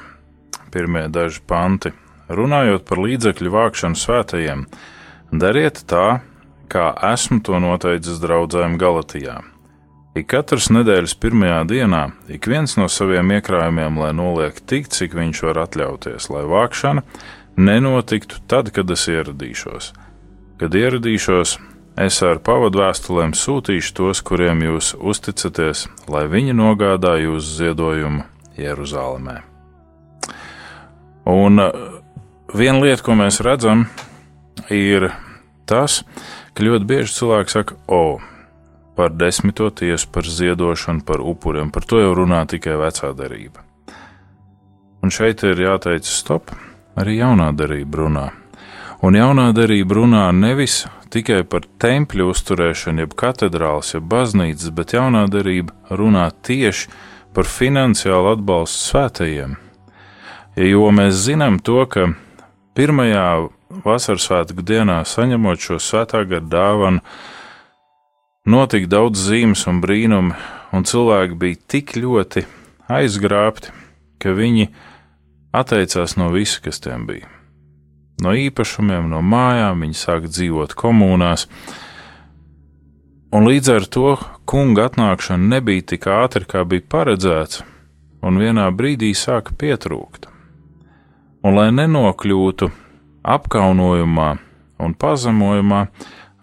[0.74, 1.94] pirmie daži panti.
[2.28, 4.66] Runājot par līdzekļu vākšanu svētajiem,
[5.32, 6.20] dariet tā,
[6.68, 9.38] kā esmu to noteicis draudzēm Galatijā.
[10.18, 12.02] Ik katras nedēļas pirmajā dienā
[12.34, 17.04] ik viens no saviem iekrājumiem, lai noliek tik, cik viņš var atļauties, lai vākšana
[17.58, 19.92] nenotiktu tad, kad es ieradīšos.
[20.58, 21.58] Kad ieradīšos,
[22.02, 28.26] es ar pavadu vēstulēm sūtīšu tos, kuriem jūs uzticaties, lai viņi nogādā jūsu ziedojumu
[28.58, 29.36] Jeruzalemē.
[31.30, 31.78] Un uh,
[32.58, 33.86] viena lieta, ko mēs redzam,
[34.74, 35.12] ir
[35.70, 36.02] tas,
[36.58, 38.18] ka ļoti bieži cilvēki saka, o,
[38.98, 43.62] par desmito tiesu, par ziedošanu, par upuriem, par to jau runā tikai vecā darība.
[45.06, 46.50] Un šeit ir jāteic, stop,
[46.98, 48.28] arī jaunā darība runā.
[49.06, 55.28] Un jaunā darība runā nevis tikai par tempļu uzturēšanu, jeb katedrāls, jeb baznīcas, bet jaunā
[55.30, 56.90] darība runā tieši
[57.38, 59.54] par finansiālu atbalstu svētajiem.
[60.58, 62.10] Jo mēs zinām to, ka
[62.74, 63.28] pirmajā
[63.86, 67.04] vasaras svētku dienā saņemot šo svētā gara dāvanu,
[68.48, 70.36] notika daudz zīmes un brīnumu,
[70.72, 72.46] un cilvēki bija tik ļoti
[72.92, 73.74] aizgrābti,
[74.22, 74.70] ka viņi
[75.56, 77.28] atteicās no visa, kas tiem bija.
[78.24, 81.46] No īpašumiem, no mājām, viņi sāka dzīvot komunās,
[83.36, 84.16] un līdz ar to
[84.50, 87.62] kunga atnākšana nebija tik ātra, kā bija paredzēts,
[88.26, 90.26] un vienā brīdī sāka pietrūkt.
[91.46, 92.72] Un lai nenokļūtu
[93.28, 94.32] apkaunojumā
[94.82, 95.84] un pazemojumā,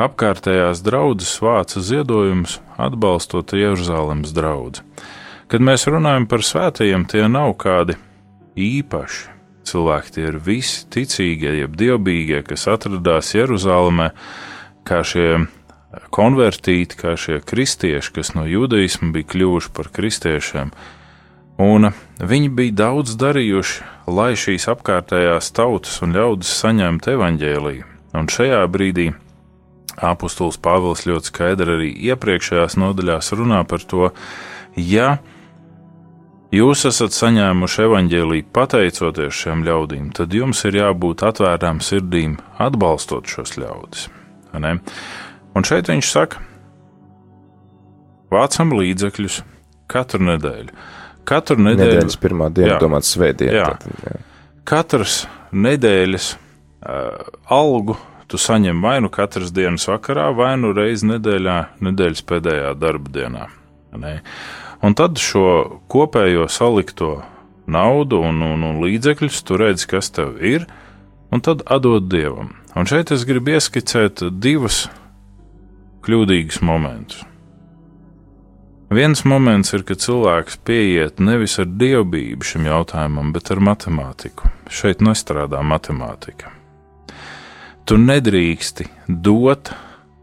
[0.01, 4.83] apkārtējās draudzes vāca ziedojumus atbalstot Jeruzalemes draugu.
[5.49, 7.99] Kad mēs runājam par svētajiem, tie nav kādi
[8.59, 9.31] īpaši
[9.69, 14.11] cilvēki, tie ir visi ticīgie, jeb dievbijīgie, kas atradās Jeruzalemē,
[14.89, 15.47] kā šie
[16.15, 20.73] konvertīti, kā šie kristieši, kas no judaisma bija kļuvuši par kristiešiem.
[21.63, 27.93] Un viņi bija daudz darījuši, lai šīs apkārtējās tautas un ļaudis saņemtu evaņģēlīju.
[28.15, 29.13] Un šajā brīdī
[30.03, 34.11] apustulis Pāvils ļoti skaidri arī iepriekšējās nodaļās runā par to,
[34.77, 35.19] ja
[36.55, 43.57] jūs esat saņēmuši evaņģēlīju pateicoties šiem ļaudīm, tad jums ir jābūt atvērtām sirdīm atbalstot šos
[43.61, 44.09] ļaudis.
[44.55, 46.43] Un šeit viņš saka,
[48.35, 49.43] vācam līdzekļus
[49.91, 50.77] katru nedēļu.
[51.25, 52.81] Katru nedēļu, Nedēļas pirmā diena, Jā.
[52.83, 53.71] domāt, svētdiena.
[54.69, 55.23] Katras
[55.57, 57.97] nedēļas uh, algu
[58.35, 63.45] tu saņem vai nu katras dienas vakarā, vai nu reizi nedēļā, nedēļas pēdējā darba dienā.
[64.03, 64.17] Ne?
[64.83, 67.21] Un tad šo kopējo salikto
[67.71, 70.67] naudu un, un, un līdzekļus tu redzi, kas tev ir,
[71.31, 72.51] un tad atdod dievam.
[72.75, 74.89] Un šeit es gribu ieskicēt divus
[76.05, 77.23] kļūdīgus momentus.
[78.95, 84.51] Viens moments ir, kad cilvēks pieiet nevis ar dievbijību šim jautājumam, bet ar matemātiku.
[84.71, 86.51] Šeit nestrādā matemātika.
[87.85, 89.69] Tu nedrīksti dot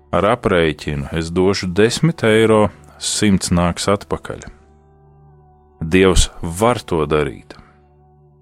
[0.09, 2.63] ar aprēķinu, es došu 10 eiro,
[2.97, 4.47] 100 nāks atpakaļ.
[5.81, 7.53] Dievs var to darīt.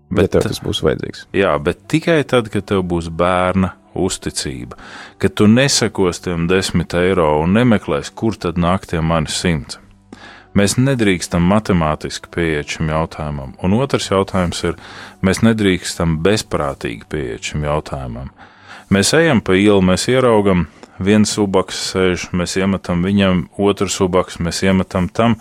[0.07, 1.25] Bet tev tas būs vajadzīgs.
[1.35, 4.79] Jā, bet tikai tad, kad tev būs bērna uzticība,
[5.19, 9.81] kad tu nesakos tiem desmit eiro un nemeklēs, kur tad nāk tie mani simts.
[10.55, 14.79] Mēs nedrīkstam matemātiski pieiet šim jautājumam, un otrs jautājums ir,
[15.21, 18.31] mēs nedrīkstam bezprātīgi pieiet šim jautājumam.
[18.89, 20.63] Mēs ejam pa ielu, mēs ieraugam,
[20.97, 25.35] viens subaks sēž, mēs iemetam viņam, otrs subaks mēs iemetam tam,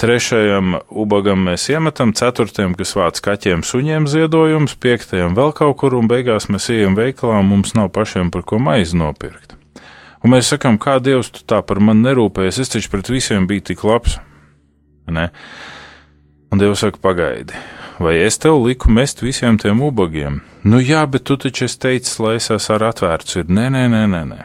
[0.00, 6.08] trešajam ubagam mēs iemetam, ceturtajam, kas vāc kaķiem, suņiem ziedojumus, piektajam vēl kaut kur, un
[6.08, 9.58] beigās mēs ejam veikalā, un mums nav pašiem par ko maizi nopirkt.
[10.24, 13.68] Un mēs sakām, kā Dievs tu tā par mani nerūpējies, es taču pret visiem biju
[13.68, 14.16] tik labs.
[15.12, 15.28] Ne?
[16.48, 17.54] Un Dievs saka, pagaidi.
[17.98, 20.42] Vai es tev liku mest visiem tiem ubagiem?
[20.64, 23.54] Nu jā, bet tu taču esi teicis, lai es esmu ar atvērtu sirdi.
[23.58, 24.22] Nē, nē, nē, nē.
[24.32, 24.40] nē.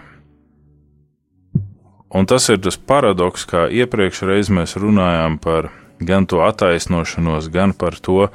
[2.14, 7.97] Un tas ir tas paradoks, kā iepriekšreiz mēs runājām par gan to attaisnošanos, gan par
[7.97, 8.28] to,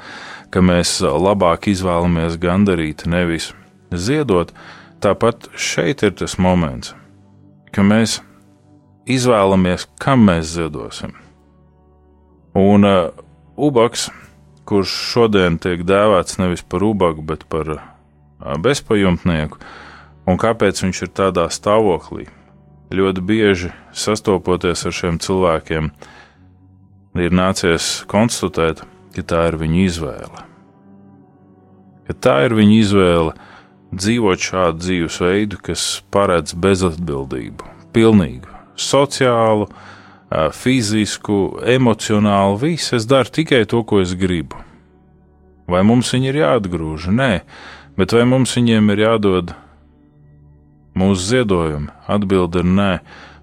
[0.51, 3.53] ka mēs labāk izvēlamies gandarīt, nevis
[3.95, 4.51] ziedot.
[4.99, 6.91] Tāpat šeit ir tas moments,
[7.71, 8.17] ka mēs
[9.07, 11.15] izvēlamies, kam mēs ziedosim.
[12.59, 13.13] Un uh,
[13.55, 14.09] ubaks,
[14.69, 17.81] kurš šodien tiek dēvēts nevis par ubagu, bet par uh,
[18.61, 19.57] bezpajumtnieku,
[20.29, 22.29] un kāpēc viņš ir tādā stāvoklī?
[22.93, 25.91] Ļoti bieži sastopoties ar šiem cilvēkiem,
[27.19, 28.81] ir nācies konstatēt,
[29.13, 30.45] ka tā ir viņa izvēle.
[32.07, 33.35] Ka tā ir viņa izvēle
[33.93, 39.69] dzīvot šādu dzīvesveidu, kas paredz bezatbildību, pilnīgu, sociālu,
[40.53, 42.95] fizisku, emocionālu, visu.
[42.99, 44.59] Es daru tikai to, ko es gribu.
[45.69, 47.09] Vai mums viņi ir jāatgrūž?
[47.13, 47.31] Nē,
[47.97, 49.53] bet vai mums viņiem ir jādod
[50.97, 51.93] mūsu ziedojumi?
[52.09, 52.93] Atbilde ir nē.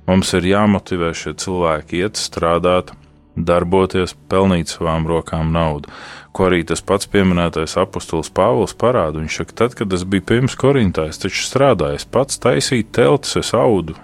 [0.07, 2.93] Mums ir jāmotivē šie cilvēki iet strādāt,
[3.37, 5.91] darboties, pelnīt savām rokām naudu.
[6.31, 9.19] Ko arī tas pats pieminētais apustulis Pāvils parāda.
[9.19, 13.39] Viņš saka, tad, kad es biju pirms korintā, es taču strādāju, es pats taisīju teltis,
[13.41, 13.97] es audu,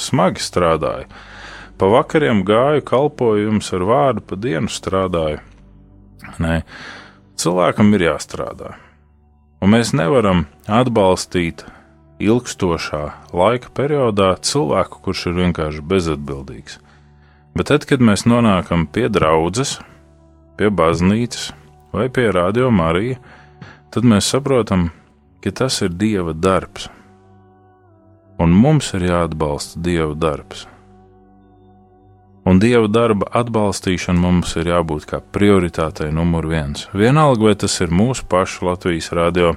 [0.00, 1.06] smagi strādāju.
[1.80, 5.38] Pa vakariem gāju, kalpoju jums ar vārdu, pa dienu strādāju.
[6.36, 6.58] Nē,
[7.40, 8.74] cilvēkam ir jāstrādā.
[9.64, 11.62] Un mēs nevaram atbalstīt
[12.20, 13.00] ilgstošā
[13.32, 16.76] laika periodā cilvēku, kurš ir vienkārši bezatbildīgs.
[17.56, 19.78] Bet tad, kad mēs nonākam pie draudzes,
[20.60, 21.46] pie baznīcas
[21.96, 23.16] vai pie radio Marija,
[23.88, 24.90] tad mēs saprotam,
[25.40, 26.90] ka tas ir Dieva darbs.
[28.36, 30.66] Un mums ir jāatbalsta Dieva darbs.
[32.50, 36.88] Un Dieva darba atbalstīšana mums ir jābūt kā prioritātei numur viens.
[36.90, 39.52] Vienalga, vai tas ir mūsu pašu Latvijas radio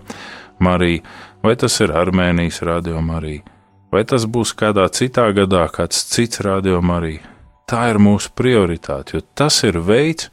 [0.62, 1.02] Marija,
[1.42, 3.42] vai tas ir Armēnijas radio Marija,
[3.90, 7.26] vai tas būs kādā citā gadā kāds cits radio Marija.
[7.66, 10.30] Tā ir mūsu prioritāte, jo tas ir veids,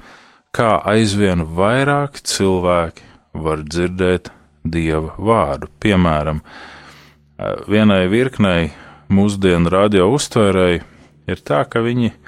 [0.52, 3.08] kā aizvien vairāk cilvēki
[3.40, 5.72] var dzirdēt Dieva vārdu.
[5.80, 6.44] Piemēram,
[7.64, 8.74] vienai virknei
[9.08, 10.82] mūsdienu radio uztvērēji
[11.30, 12.19] ir tā, ka viņi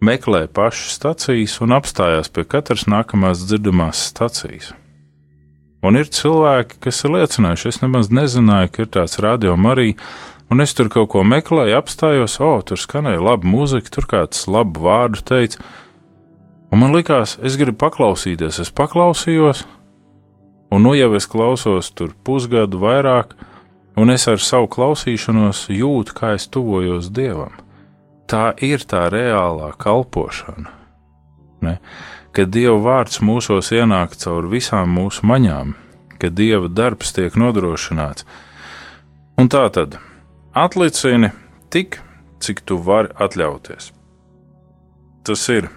[0.00, 4.72] meklē pašas stacijas un apstājās pie katras nākamās dzirdamās stacijas.
[5.86, 9.94] Un ir cilvēki, kas ir liecinājuši, es nemaz nezināju, ka ir tāds radio arī,
[10.50, 14.82] un es tur kaut ko meklēju, apstājos, o, tur skanēja laba mūzika, tur kāds labu
[14.86, 15.62] vārdu teica,
[16.72, 19.64] un man likās, es gribu paklausīties, es paklausījos,
[20.72, 23.36] un nu jau es klausos tur pusgadu vairāk,
[23.96, 27.65] un es ar savu klausīšanos jūtu, kā es tuvojos Dievam
[28.30, 30.72] tā ir tā reālā kalpošana.
[31.64, 31.78] Ne?
[32.36, 35.74] Kad Dieva vārds mūsos ienāk caur visām mūsu maņām,
[36.20, 38.26] kad Dieva darbs tiek nodrošināts.
[39.40, 39.98] Un tā tad
[40.56, 41.32] atlicini
[41.72, 42.00] tik,
[42.40, 43.90] cik tu vari atļauties.
[45.26, 45.68] Tas ir,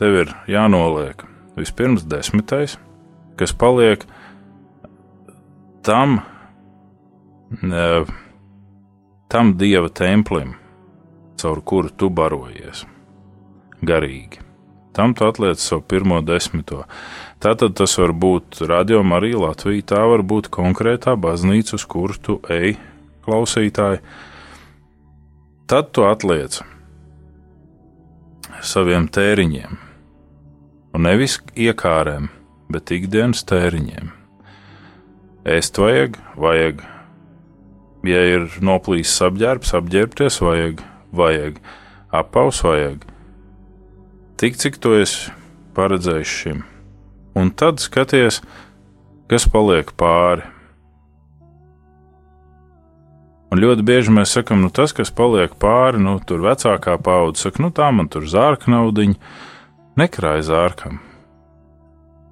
[0.00, 1.22] tev ir jānoliek
[1.56, 2.76] vispirms desmitais,
[3.38, 4.04] kas paliek
[5.86, 6.18] tam,
[9.30, 10.56] tam Dieva templim,
[11.40, 12.84] caur kuru tu barojies
[13.84, 14.40] garīgi.
[14.94, 16.84] Tam tu atliec savu pirmo desmito.
[17.42, 22.38] Tātad tas var būt radio arī Latvija, tā var būt konkrētā baznīca, uz kuru tu
[22.48, 22.76] ej,
[23.26, 24.00] klausītāji.
[25.66, 26.60] Tad tu atliec
[28.62, 29.76] saviem tēriņiem,
[30.94, 32.30] un nevis iekārēm,
[32.70, 34.12] bet ikdienas tēriņiem.
[35.44, 36.80] Ēst vajag, vajag,
[38.08, 40.84] ja ir noplīsis apģērbs, apģērbties vajag,
[41.14, 41.60] vajag,
[42.14, 43.04] apaus vajag.
[44.40, 45.30] Tik cik to esi
[45.74, 46.64] paredzējis šim,
[47.38, 48.40] un tad skaties,
[49.30, 50.44] kas paliek pāri.
[53.54, 57.62] Un ļoti bieži mēs sakām, nu tas, kas paliek pāri, nu tur vecākā paudze saka,
[57.62, 59.14] nu tā man tur zārka naudiņa,
[60.00, 60.98] nekrāj zārkam.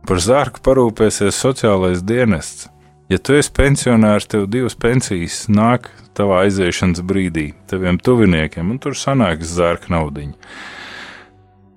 [0.03, 2.67] Par zārku parūpēsies sociālais dienests.
[3.11, 8.97] Ja tu esi pensionārs, tev divas pensijas nāk tavā aiziešanas brīdī, taviem tuviniekiem, un tur
[8.99, 10.37] sanāks zārka naudiņa.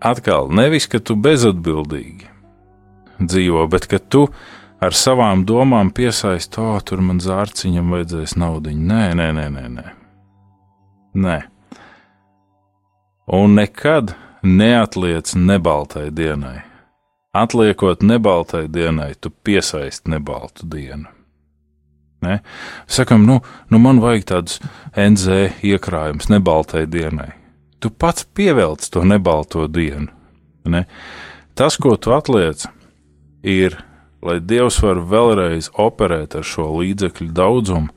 [0.06, 2.30] Atkal, nevis, ka tu bezatbildīgi
[3.20, 4.28] dzīvo, bet ka tu
[4.84, 8.86] ar savām domām piesaisti, to tur man zārciņam vajadzēs naudiņu.
[8.92, 9.88] Nē, nē, nē, nē, nē.
[11.26, 11.40] nē.
[13.36, 14.14] Un nekad
[14.44, 16.60] neatliec nebaltai dienai.
[17.36, 21.10] Atliekot nebaltai dienai, tu piesaisti nebaltu dienu.
[22.22, 22.40] Ne?
[22.88, 24.60] Sakam, nu, nu man vajag tāds
[24.96, 27.34] NZ iekrājums nebaltai dienai.
[27.80, 30.10] Tu pats pievelc to nebalto dienu.
[30.66, 30.86] Ne?
[31.54, 32.66] Tas, ko tu atliec,
[33.46, 33.78] ir,
[34.26, 37.94] lai Dievs var vēlreiz operēt ar šo līdzekļu daudzumu.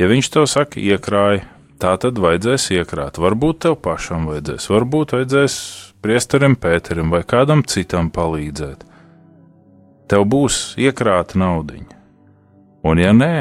[0.00, 1.42] Ja Viņš tev saka, iekrāj,
[1.80, 3.20] tā tad vajadzēs iekrāt.
[3.20, 5.58] Varbūt tev pašam vajadzēs, varbūt vajadzēs
[6.04, 8.84] priesterim Pēterim vai kādam citam palīdzēt.
[10.06, 11.96] Tev būs iekrāta naudiņa.
[12.86, 13.34] Un ja nē,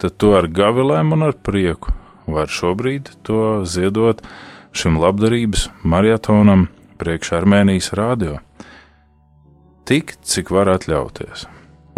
[0.00, 1.92] tad tu ar gavilēm un ar prieku
[2.30, 4.22] var šobrīd to ziedot
[4.72, 6.68] šim labdarības maratonam
[7.00, 8.38] priekš Armēnijas rādio.
[9.88, 11.46] Tik, cik var atļauties.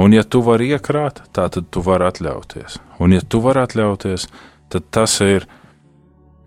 [0.01, 2.79] Un, ja tu vari iekrāt, tā tad tu vari atļauties.
[3.03, 4.29] Un, ja tu vari atļauties,
[4.73, 5.45] tad tas ir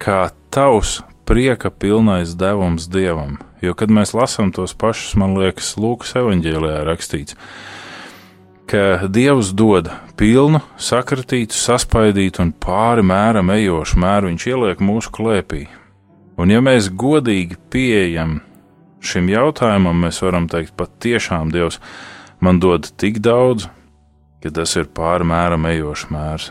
[0.01, 0.97] kā tavs
[1.29, 3.37] prieka pilnais devums dievam.
[3.61, 7.84] Jo, kad mēs lasām tos pašus, man liekas, Lūkas evanģēlijā rakstīts, ka
[8.65, 15.67] Dievs dod pilnu, sakratītu, saspaidītu un pāri mēram ejošu mēru, viņš ieliek mūsu klēpī.
[16.41, 18.39] Un, ja mēs godīgi pieejam
[19.05, 21.79] šim jautājumam, mēs varam teikt, pat tiešām Dievs
[22.43, 23.69] man dod tik daudz,
[24.43, 26.49] ka tas ir pāri mēram ejošs mērs.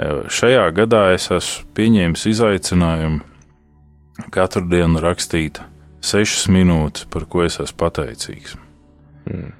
[0.00, 5.60] E, Šajā gadā es esmu pieņēmis izaicinājumu katru dienu rakstīt
[6.04, 8.56] sešas minūtes, par ko es esmu pateicīgs.
[9.28, 9.59] Mm.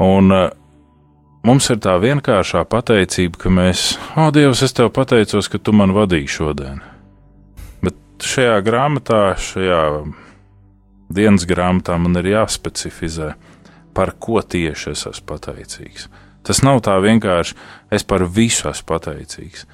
[0.00, 0.48] Un uh,
[1.44, 5.92] mums ir tā vienkāršā pateicība, ka mēs, o, Dievs, es tev pateicos, ka tu man
[5.96, 6.80] vadīji šodien.
[7.84, 9.82] Bet šajā grāmatā, šajā
[11.12, 13.34] dienas grāmatā man ir jāspecificē,
[13.96, 16.08] par ko tieši es esmu pateicīgs.
[16.46, 17.56] Tas nav tā vienkārši,
[17.92, 19.66] es par visu esmu pateicīgs.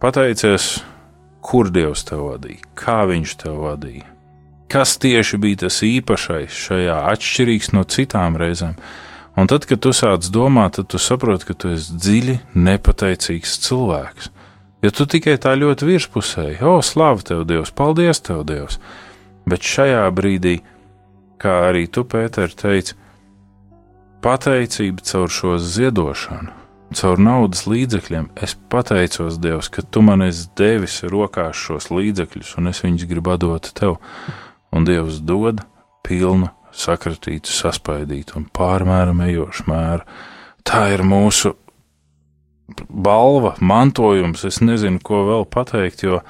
[0.00, 0.70] Pateicies,
[1.44, 4.06] kur Dievs tev vadīja, kā Viņš tev vadīja,
[4.70, 8.76] kas tieši bija tas īpašais šajā, atšķirīgs no citām reizēm.
[9.38, 14.30] Un tad, kad tu sāc domāt, tad tu saproti, ka tu esi dziļi nepateicīgs cilvēks.
[14.80, 18.78] Ja tu tikai tā ļoti virspusēji, o, slavu tev, Dievs, paldies tev, Dievs!
[19.48, 20.60] Bet šajā brīdī,
[21.40, 22.96] kā arī tu, Pēter, teici,
[24.24, 26.54] pateicība caur šo ziedošanu,
[26.96, 32.72] caur naudas līdzekļiem, es pateicos Dievs, ka tu man esi devis rokās šos līdzekļus, un
[32.72, 33.98] es viņus gribu dot tev.
[34.76, 35.62] Un Dievs dod
[36.06, 40.06] pilnu, sakratītu, saspaidītu un pārmēram ejošu mēru.
[40.66, 41.56] Tā ir mūsu
[42.88, 44.44] balva, mantojums.
[44.46, 46.22] Es nezinu, ko vēl pateikt, jo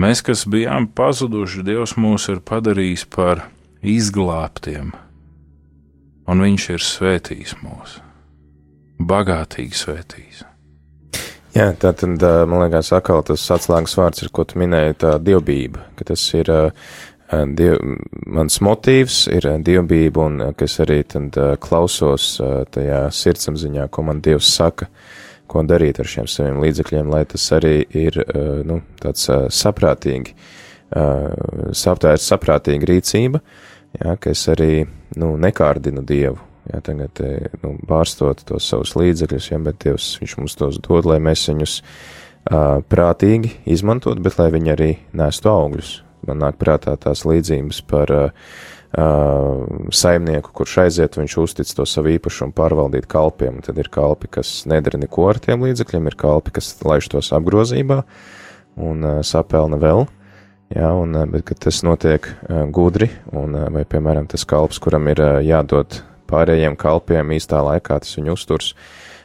[0.00, 3.42] Mēs, kas bijām pazuduši, Dievs mūs ir padarījis par
[3.84, 4.94] izglābtiem,
[6.30, 7.98] un Viņš ir svētījis mūs,
[8.96, 10.46] bagātīgi svētījis.
[11.52, 15.82] Jā, tā tad, man liekas, atkal tas atslēgas vārds ir, ko tu minēji, tā dievbība,
[15.98, 16.48] ka tas ir
[17.30, 17.78] diev,
[18.26, 22.36] mans motīvs, ir dievbība, un kas arī tad klausos
[22.74, 24.88] tajā sirdsapziņā, ko man Dievs saka,
[25.50, 30.34] ko darīt ar šiem saviem līdzekļiem, lai tas arī ir eh, nu, tāds eh, saprātīgi,
[30.94, 33.42] eh, tā ir saprātīga rīcība,
[33.98, 34.84] jā, ka es arī
[35.18, 36.38] nu, nekārdinu Dievu.
[36.70, 37.16] Jā, tagad
[37.64, 41.78] nu, bārstot tos savus līdzekļus, ja, bet Dievs viņš mums tos dod, lai mēs viņus
[42.92, 45.96] prātīgi izmantot, bet lai viņi arī nestu augļus.
[46.28, 48.52] Man nāk prātā tās līdzības par uh,
[48.98, 49.64] uh,
[49.94, 53.60] saimnieku, kurš aiziet, viņš uztic to savu īpašumu pārvaldīt kalpiem.
[53.64, 58.02] Tad ir kalpi, kas nedara neko ar tiem līdzekļiem, ir kalpi, kas laiž tos apgrozībā
[58.80, 60.06] un uh, sapelna vēl.
[60.74, 64.78] Jā, un, uh, bet, kad tas notiek uh, gudri, un, uh, vai, piemēram, tas kalps,
[64.82, 68.74] kuram ir uh, jādod pārējiem kalpiem īstā laikā, tas viņu uzturs,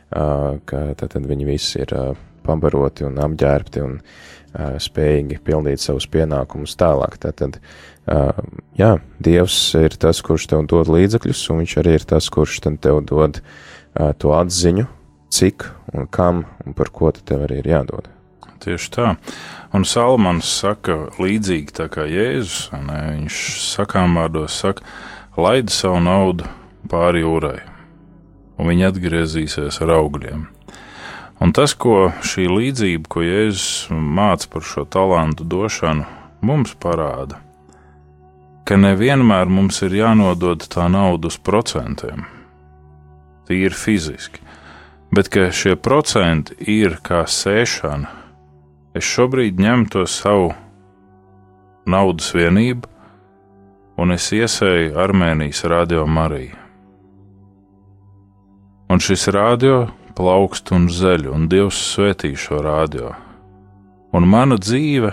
[0.09, 5.83] uh, ka tad, tad viņi visi ir uh, pabaroti un apģērbti un uh, spējīgi pildīt
[5.83, 7.19] savus pienākumus tālāk.
[7.25, 7.59] Tātad,
[8.07, 8.41] uh,
[8.79, 13.01] jā, Dievs ir tas, kurš tev dod līdzekļus, un Viņš arī ir tas, kurš tev
[13.09, 13.41] dod
[14.19, 14.89] to atziņu,
[15.31, 18.09] cik un kam un par ko tev arī ir jādod.
[18.65, 19.11] Tieši tā.
[19.75, 23.39] Un Salmans saka, līdzīgi tā kā Jēzus, ne, viņš
[23.75, 24.85] sakām vārdos saka,
[25.37, 26.47] laid savu naudu
[26.89, 27.59] pāri jūrai,
[28.57, 30.47] un viņi atgriezīsies ar augļiem.
[31.43, 36.05] Un tas, ko šī līdzība, ko Jēzus māca par šo talantu došanu,
[36.45, 37.41] mums parāda,
[38.65, 42.23] ka nevienmēr mums ir jānodod tā nauda uz procentiem,
[43.49, 44.39] tīri fiziski,
[45.11, 48.09] bet ka šie procenti ir kā sēšana.
[48.95, 50.53] Es šobrīd ņemu to savu
[51.85, 52.87] naudas vienību,
[53.99, 56.55] un es iesēju Armēnijas radio Mariju.
[58.89, 59.85] Un šis radio
[60.15, 63.11] plaukst un zeļ, un Dievs svētī šo radio.
[64.15, 65.11] Un mana dzīve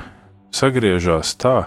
[0.55, 1.67] sagriežās tā,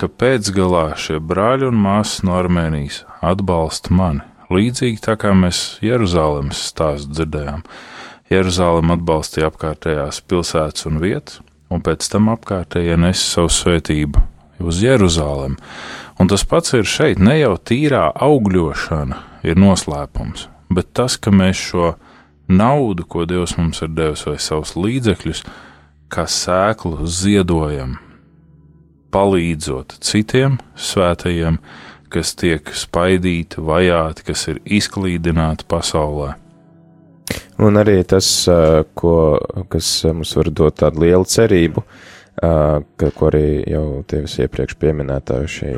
[0.00, 6.62] ka pēcgalā šie brāļi un māsas no Armēnijas atbalsta mani, līdzīgi tā kā mēs Jeruzalemes
[6.70, 7.64] stāstu dzirdējām.
[8.30, 14.22] Jeruzalem atbalstīja apkārtējās pilsētas un vietas, un pēc tam apkārtējie nesa savu svētību
[14.64, 15.56] uz Jeruzalem.
[16.20, 19.18] Un tas pats ir šeit, ne jau tīrā augļošana
[19.48, 21.94] ir noslēpums, bet tas, ka mēs šo
[22.50, 25.44] naudu, ko Dievs mums ir devis, vai savus līdzekļus,
[26.10, 27.96] kā sēklu ziedojam,
[29.14, 31.58] palīdzot citiem svētajiem,
[32.10, 36.34] kas tiek spaidīti, vajāti, kas ir izklīdināti pasaulē.
[37.62, 39.38] Un arī tas, ā, ko,
[39.70, 45.40] kas mums var dot tādu lielu cerību, ā, ka, ko arī jau tevis iepriekš pieminētā
[45.50, 45.72] šī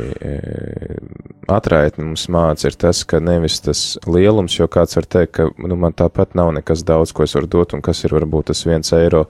[1.50, 5.78] atraitne mums māca, ir tas, ka nevis tas lielums, jo kāds var teikt, ka nu,
[5.80, 8.94] man tāpat nav nekas daudz, ko es varu dot, un kas ir varbūt tas viens
[8.96, 9.26] eiro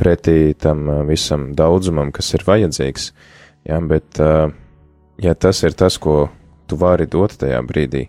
[0.00, 3.10] pretī tam visam daudzumam, kas ir vajadzīgs.
[3.68, 4.20] Jā, bet,
[5.20, 6.30] ja tas ir tas, ko
[6.70, 8.06] tu vari dot tajā brīdī,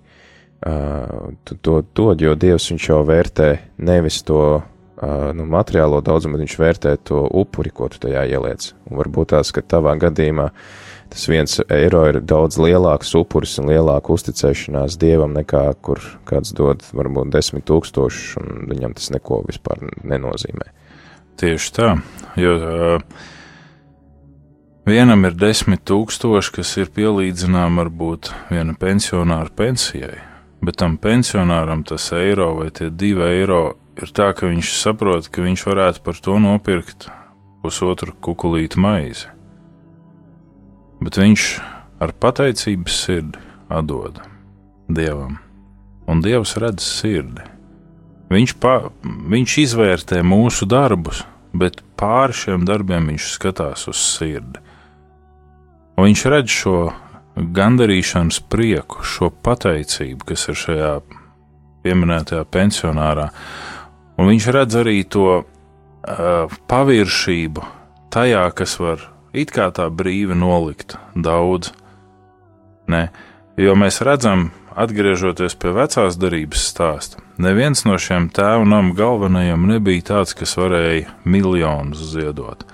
[1.43, 3.49] tu to dod, jo Dievs viņš jau vērtē
[3.81, 4.61] nevis to
[5.01, 8.71] nu, materiālo daudzumu, bet viņš vērtē to upuri, ko tu tajā ieliec.
[8.89, 10.51] Un varbūt tās, ka tavā gadījumā
[11.11, 15.99] tas viens eiro ir daudz lielāks upuris un lielāka uzticēšanās Dievam nekā kur
[16.29, 20.69] kāds dod varbūt desmit tūkstošus, un viņam tas neko vispār nenozīmē.
[21.41, 21.89] Tieši tā,
[22.39, 23.03] jo uh,
[24.87, 30.21] vienam ir desmit tūkstoši, kas ir pielīdzināms varbūt viena pensionāra pensijai,
[30.61, 33.63] bet tam pensionāram tas eiro vai tie divi eiro
[33.99, 37.09] ir tā, ka viņš saprot, ka viņš varētu par to nopirkt
[37.61, 39.29] pusotru kukulītu maizi.
[41.01, 41.47] Bet viņš
[42.01, 44.21] ar pateicības sirdi atdod
[44.91, 45.37] Dievam,
[46.09, 47.43] un Dievs redz sirdi.
[48.31, 54.61] Viņš, pa, viņš izvērtē mūsu darbus, bet pāri šiem darbiem viņš skatās uz sirdi.
[55.99, 56.75] Un viņš redz šo
[57.35, 60.93] gandarīšanas prieku, šo pateicību, kas ir šajā
[61.83, 63.27] pieminētajā pensionārā.
[64.21, 67.65] Un viņš redz arī to uh, paviršību
[68.13, 71.71] tajā, kas var it kā tā brīvi nolikt daudz.
[72.91, 73.07] Ne,
[73.57, 80.11] jo mēs redzam, atgriežoties pie vecās darības stāsta, neviens no šiem tēvu namu galvenajiem nebija
[80.13, 82.67] tāds, kas varēja miljonus ziedot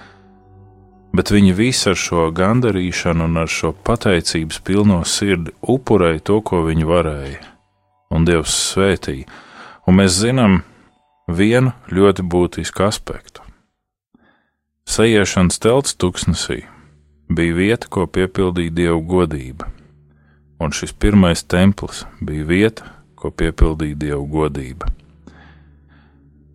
[1.18, 6.62] bet viņi visi ar šo gandarīšanu un ar šo pateicības pilno sirdi upurēja to, ko
[6.68, 7.40] viņi varēja,
[8.14, 9.26] un Dievs svētīja.
[9.88, 10.60] Un mēs zinām
[11.28, 13.44] vienu ļoti būtisku aspektu.
[14.88, 16.62] Sajiešanas telts tuksnesī
[17.28, 19.68] bija vieta, ko piepildīja Dieva godība,
[20.64, 22.88] un šis pirmais templis bija vieta,
[23.20, 24.88] ko piepildīja Dieva godība.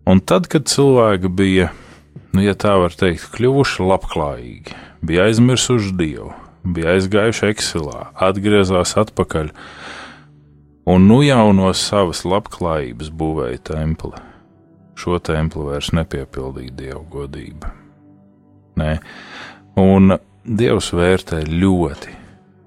[0.09, 1.69] Un tad, kad cilvēki bija
[2.33, 6.33] nu, ja tā var teikt, kļuvuši labklājīgi, bija aizmirsuši Dievu,
[6.65, 9.53] bija aizgājuši eksilā, atgriezās atpakaļ
[10.89, 14.32] un nu jau no savas labklājības būvēja templi.
[14.99, 17.71] Šo templi vairs nepiepildīja Dieva godība.
[18.79, 18.97] Nē,
[19.81, 22.13] un Dievs vērtē ļoti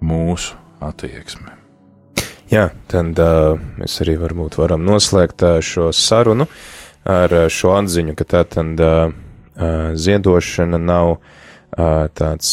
[0.06, 1.52] mūsu attieksmi.
[2.50, 6.46] Jā, tad uh, mēs arī varam noslēgt uh, šo sarunu
[7.06, 9.10] ar uh, šo atziņu, ka tā tad uh,
[9.96, 11.16] ziedošana nav
[11.76, 12.50] tāds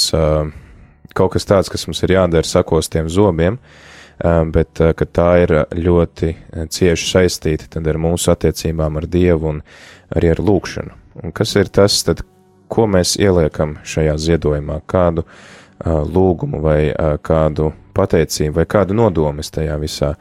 [1.15, 3.57] kaut kas tāds, kas mums ir jādara sakostiem zobiem,
[4.24, 6.34] bet ka tā ir ļoti
[6.71, 9.63] cieši saistīta ar mūsu attiecībām ar Dievu un
[10.15, 10.95] arī ar lūkšanu.
[11.24, 12.24] Un kas ir tas, tad,
[12.71, 15.26] ko mēs ieliekam šajā ziedojumā, kādu
[15.84, 20.13] lūgumu vai kādu pateicību vai kādu nodomu es tajā visā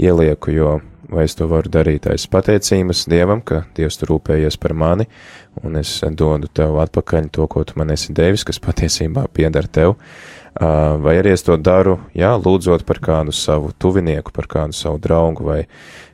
[0.00, 0.80] ielieku, jo
[1.10, 5.06] vai es to varu darīt aiz pateicības Dievam, ka Dievs tur rūpējies par mani,
[5.62, 9.96] un es dodu tev atpakaļ to, ko tu man esi devis, kas patiesībā pieder tev,
[10.60, 15.46] vai arī es to daru, jā, lūdzot par kādu savu tuvinieku, par kādu savu draugu,
[15.48, 15.60] vai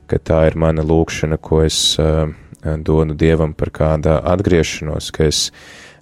[0.09, 1.97] ka tā ir mana lūkšana, ko es
[2.61, 5.51] dodu Dievam par kādu atgriešanos, ka es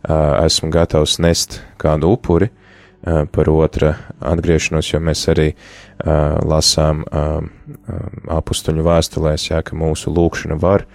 [0.08, 2.50] esmu gatavs nest kādu upuri,
[3.32, 7.40] par otra atgriešanos, jo mēs arī uh, lasām uh,
[8.36, 10.86] apustuņu vēstulēs, jā, ka mūsu lūkšana var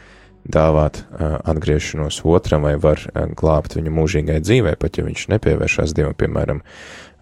[0.45, 5.97] dāvāt uh, atgriešanos otram vai var uh, glābt viņu mūžīgai dzīvē, pat ja viņš nepievēršās
[5.97, 6.61] Dievam, piemēram,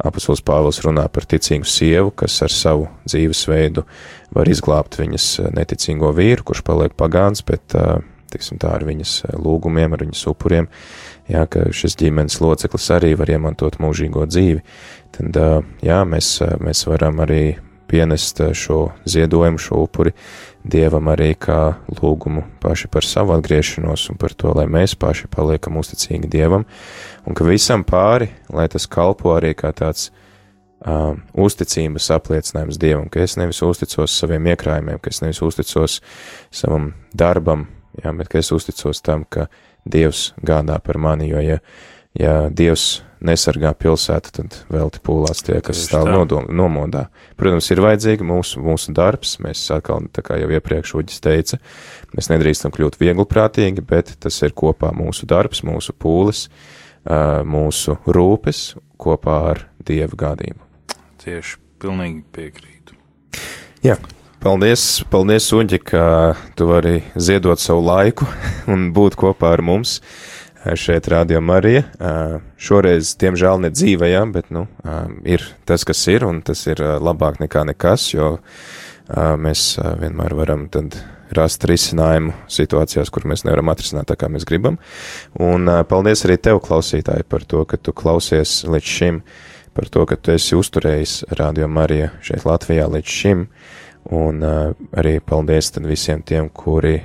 [0.05, 3.85] apustulis Pāvils runā par ticīgu sievu, kas ar savu dzīvesveidu
[4.35, 8.01] var izglābt viņas neticīgo vīru, kurš paliek pagāns, bet, uh,
[8.33, 10.69] tiksim tā, ar viņas lūgumiem, ar viņas upuriem,
[11.31, 14.63] jā, ka šis ģimenes loceklis arī var iemantot mūžīgo dzīvi,
[15.17, 15.43] tad,
[15.85, 17.45] jā, mēs, mēs varam arī
[17.93, 20.15] pienest šo ziedojumu, šo upuri
[20.63, 25.81] Dievam arī kā lūgumu paši par savu atgriešanos un par to, lai mēs paši paliekam
[25.81, 26.67] uzticīgi Dievam,
[27.27, 30.13] un ka visam pāri, lai tas kalpo arī kā tāds
[30.87, 35.99] uh, uzticības apliecinājums Dievam, ka es nevis uzticos saviem iekrājumiem, ka es nevis uzticos
[36.55, 37.67] savam darbam,
[37.99, 39.49] jā, bet ka es uzticos tam, ka
[39.83, 41.59] Dievs gādā par mani, jo ja
[42.19, 46.15] ja Dievs nesargā pilsētu, tad velti pūlās tie, kas stāv tā.
[46.17, 47.07] nodom, nomodā.
[47.39, 51.61] Protams, ir vajadzīga mūsu, mūsu darbs, mēs atkal, tā kā jau iepriekš Uģis teica,
[52.17, 56.49] mēs nedrīkstam kļūt viegliprātīgi, bet tas ir kopā mūsu darbs, mūsu pūles,
[57.47, 58.65] mūsu rūpes
[59.03, 60.59] kopā ar Dieva gādību.
[61.23, 62.99] Tieši pilnīgi piekrītu.
[63.87, 63.97] Jā.
[64.43, 66.05] Paldies, paldies, Uģi, ka
[66.59, 68.27] tu vari ziedot savu laiku
[68.73, 70.32] un būt kopā ar mums eh,
[70.79, 71.09] šeit,
[71.41, 71.83] Marija.
[71.99, 74.67] Eh, Šoreiz, diemžēl, ne dzīvē, jā, bet, nu,
[75.25, 78.39] ir tas, kas ir, un tas ir labāk nekā nekas, jo
[79.13, 80.95] mēs vienmēr varam tad
[81.35, 84.79] rast risinājumu situācijās, kur mēs nevaram atrisināt tā, kā mēs gribam.
[85.41, 89.23] Un paldies arī tev, klausītāji, par to, ka tu klausies līdz šim,
[89.75, 93.47] par to, ka tu esi uzturējis Rādio Marija šeit Latvijā līdz šim.
[94.13, 96.97] Un uh, arī paldies visiem tiem, kuri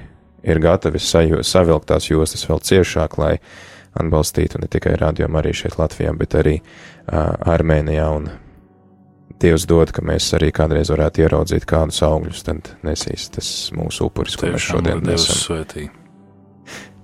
[0.47, 3.35] ir gatavi savilkt tās jostas vēl ciešāk, lai
[3.97, 8.09] atbalstītu ne tikai rādījumu arī šeit Latvijā, bet arī uh, Armēnijā.
[8.19, 8.29] Un
[9.37, 14.37] Dievs dod, ka mēs arī kādreiz varētu ieraudzīt kādus augļus, tad nesīs tas mūsu upuris,
[14.39, 15.37] ko mēs šodien nesam.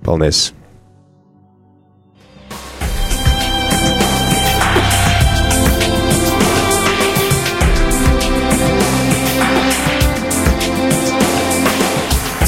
[0.04, 0.48] Paldies!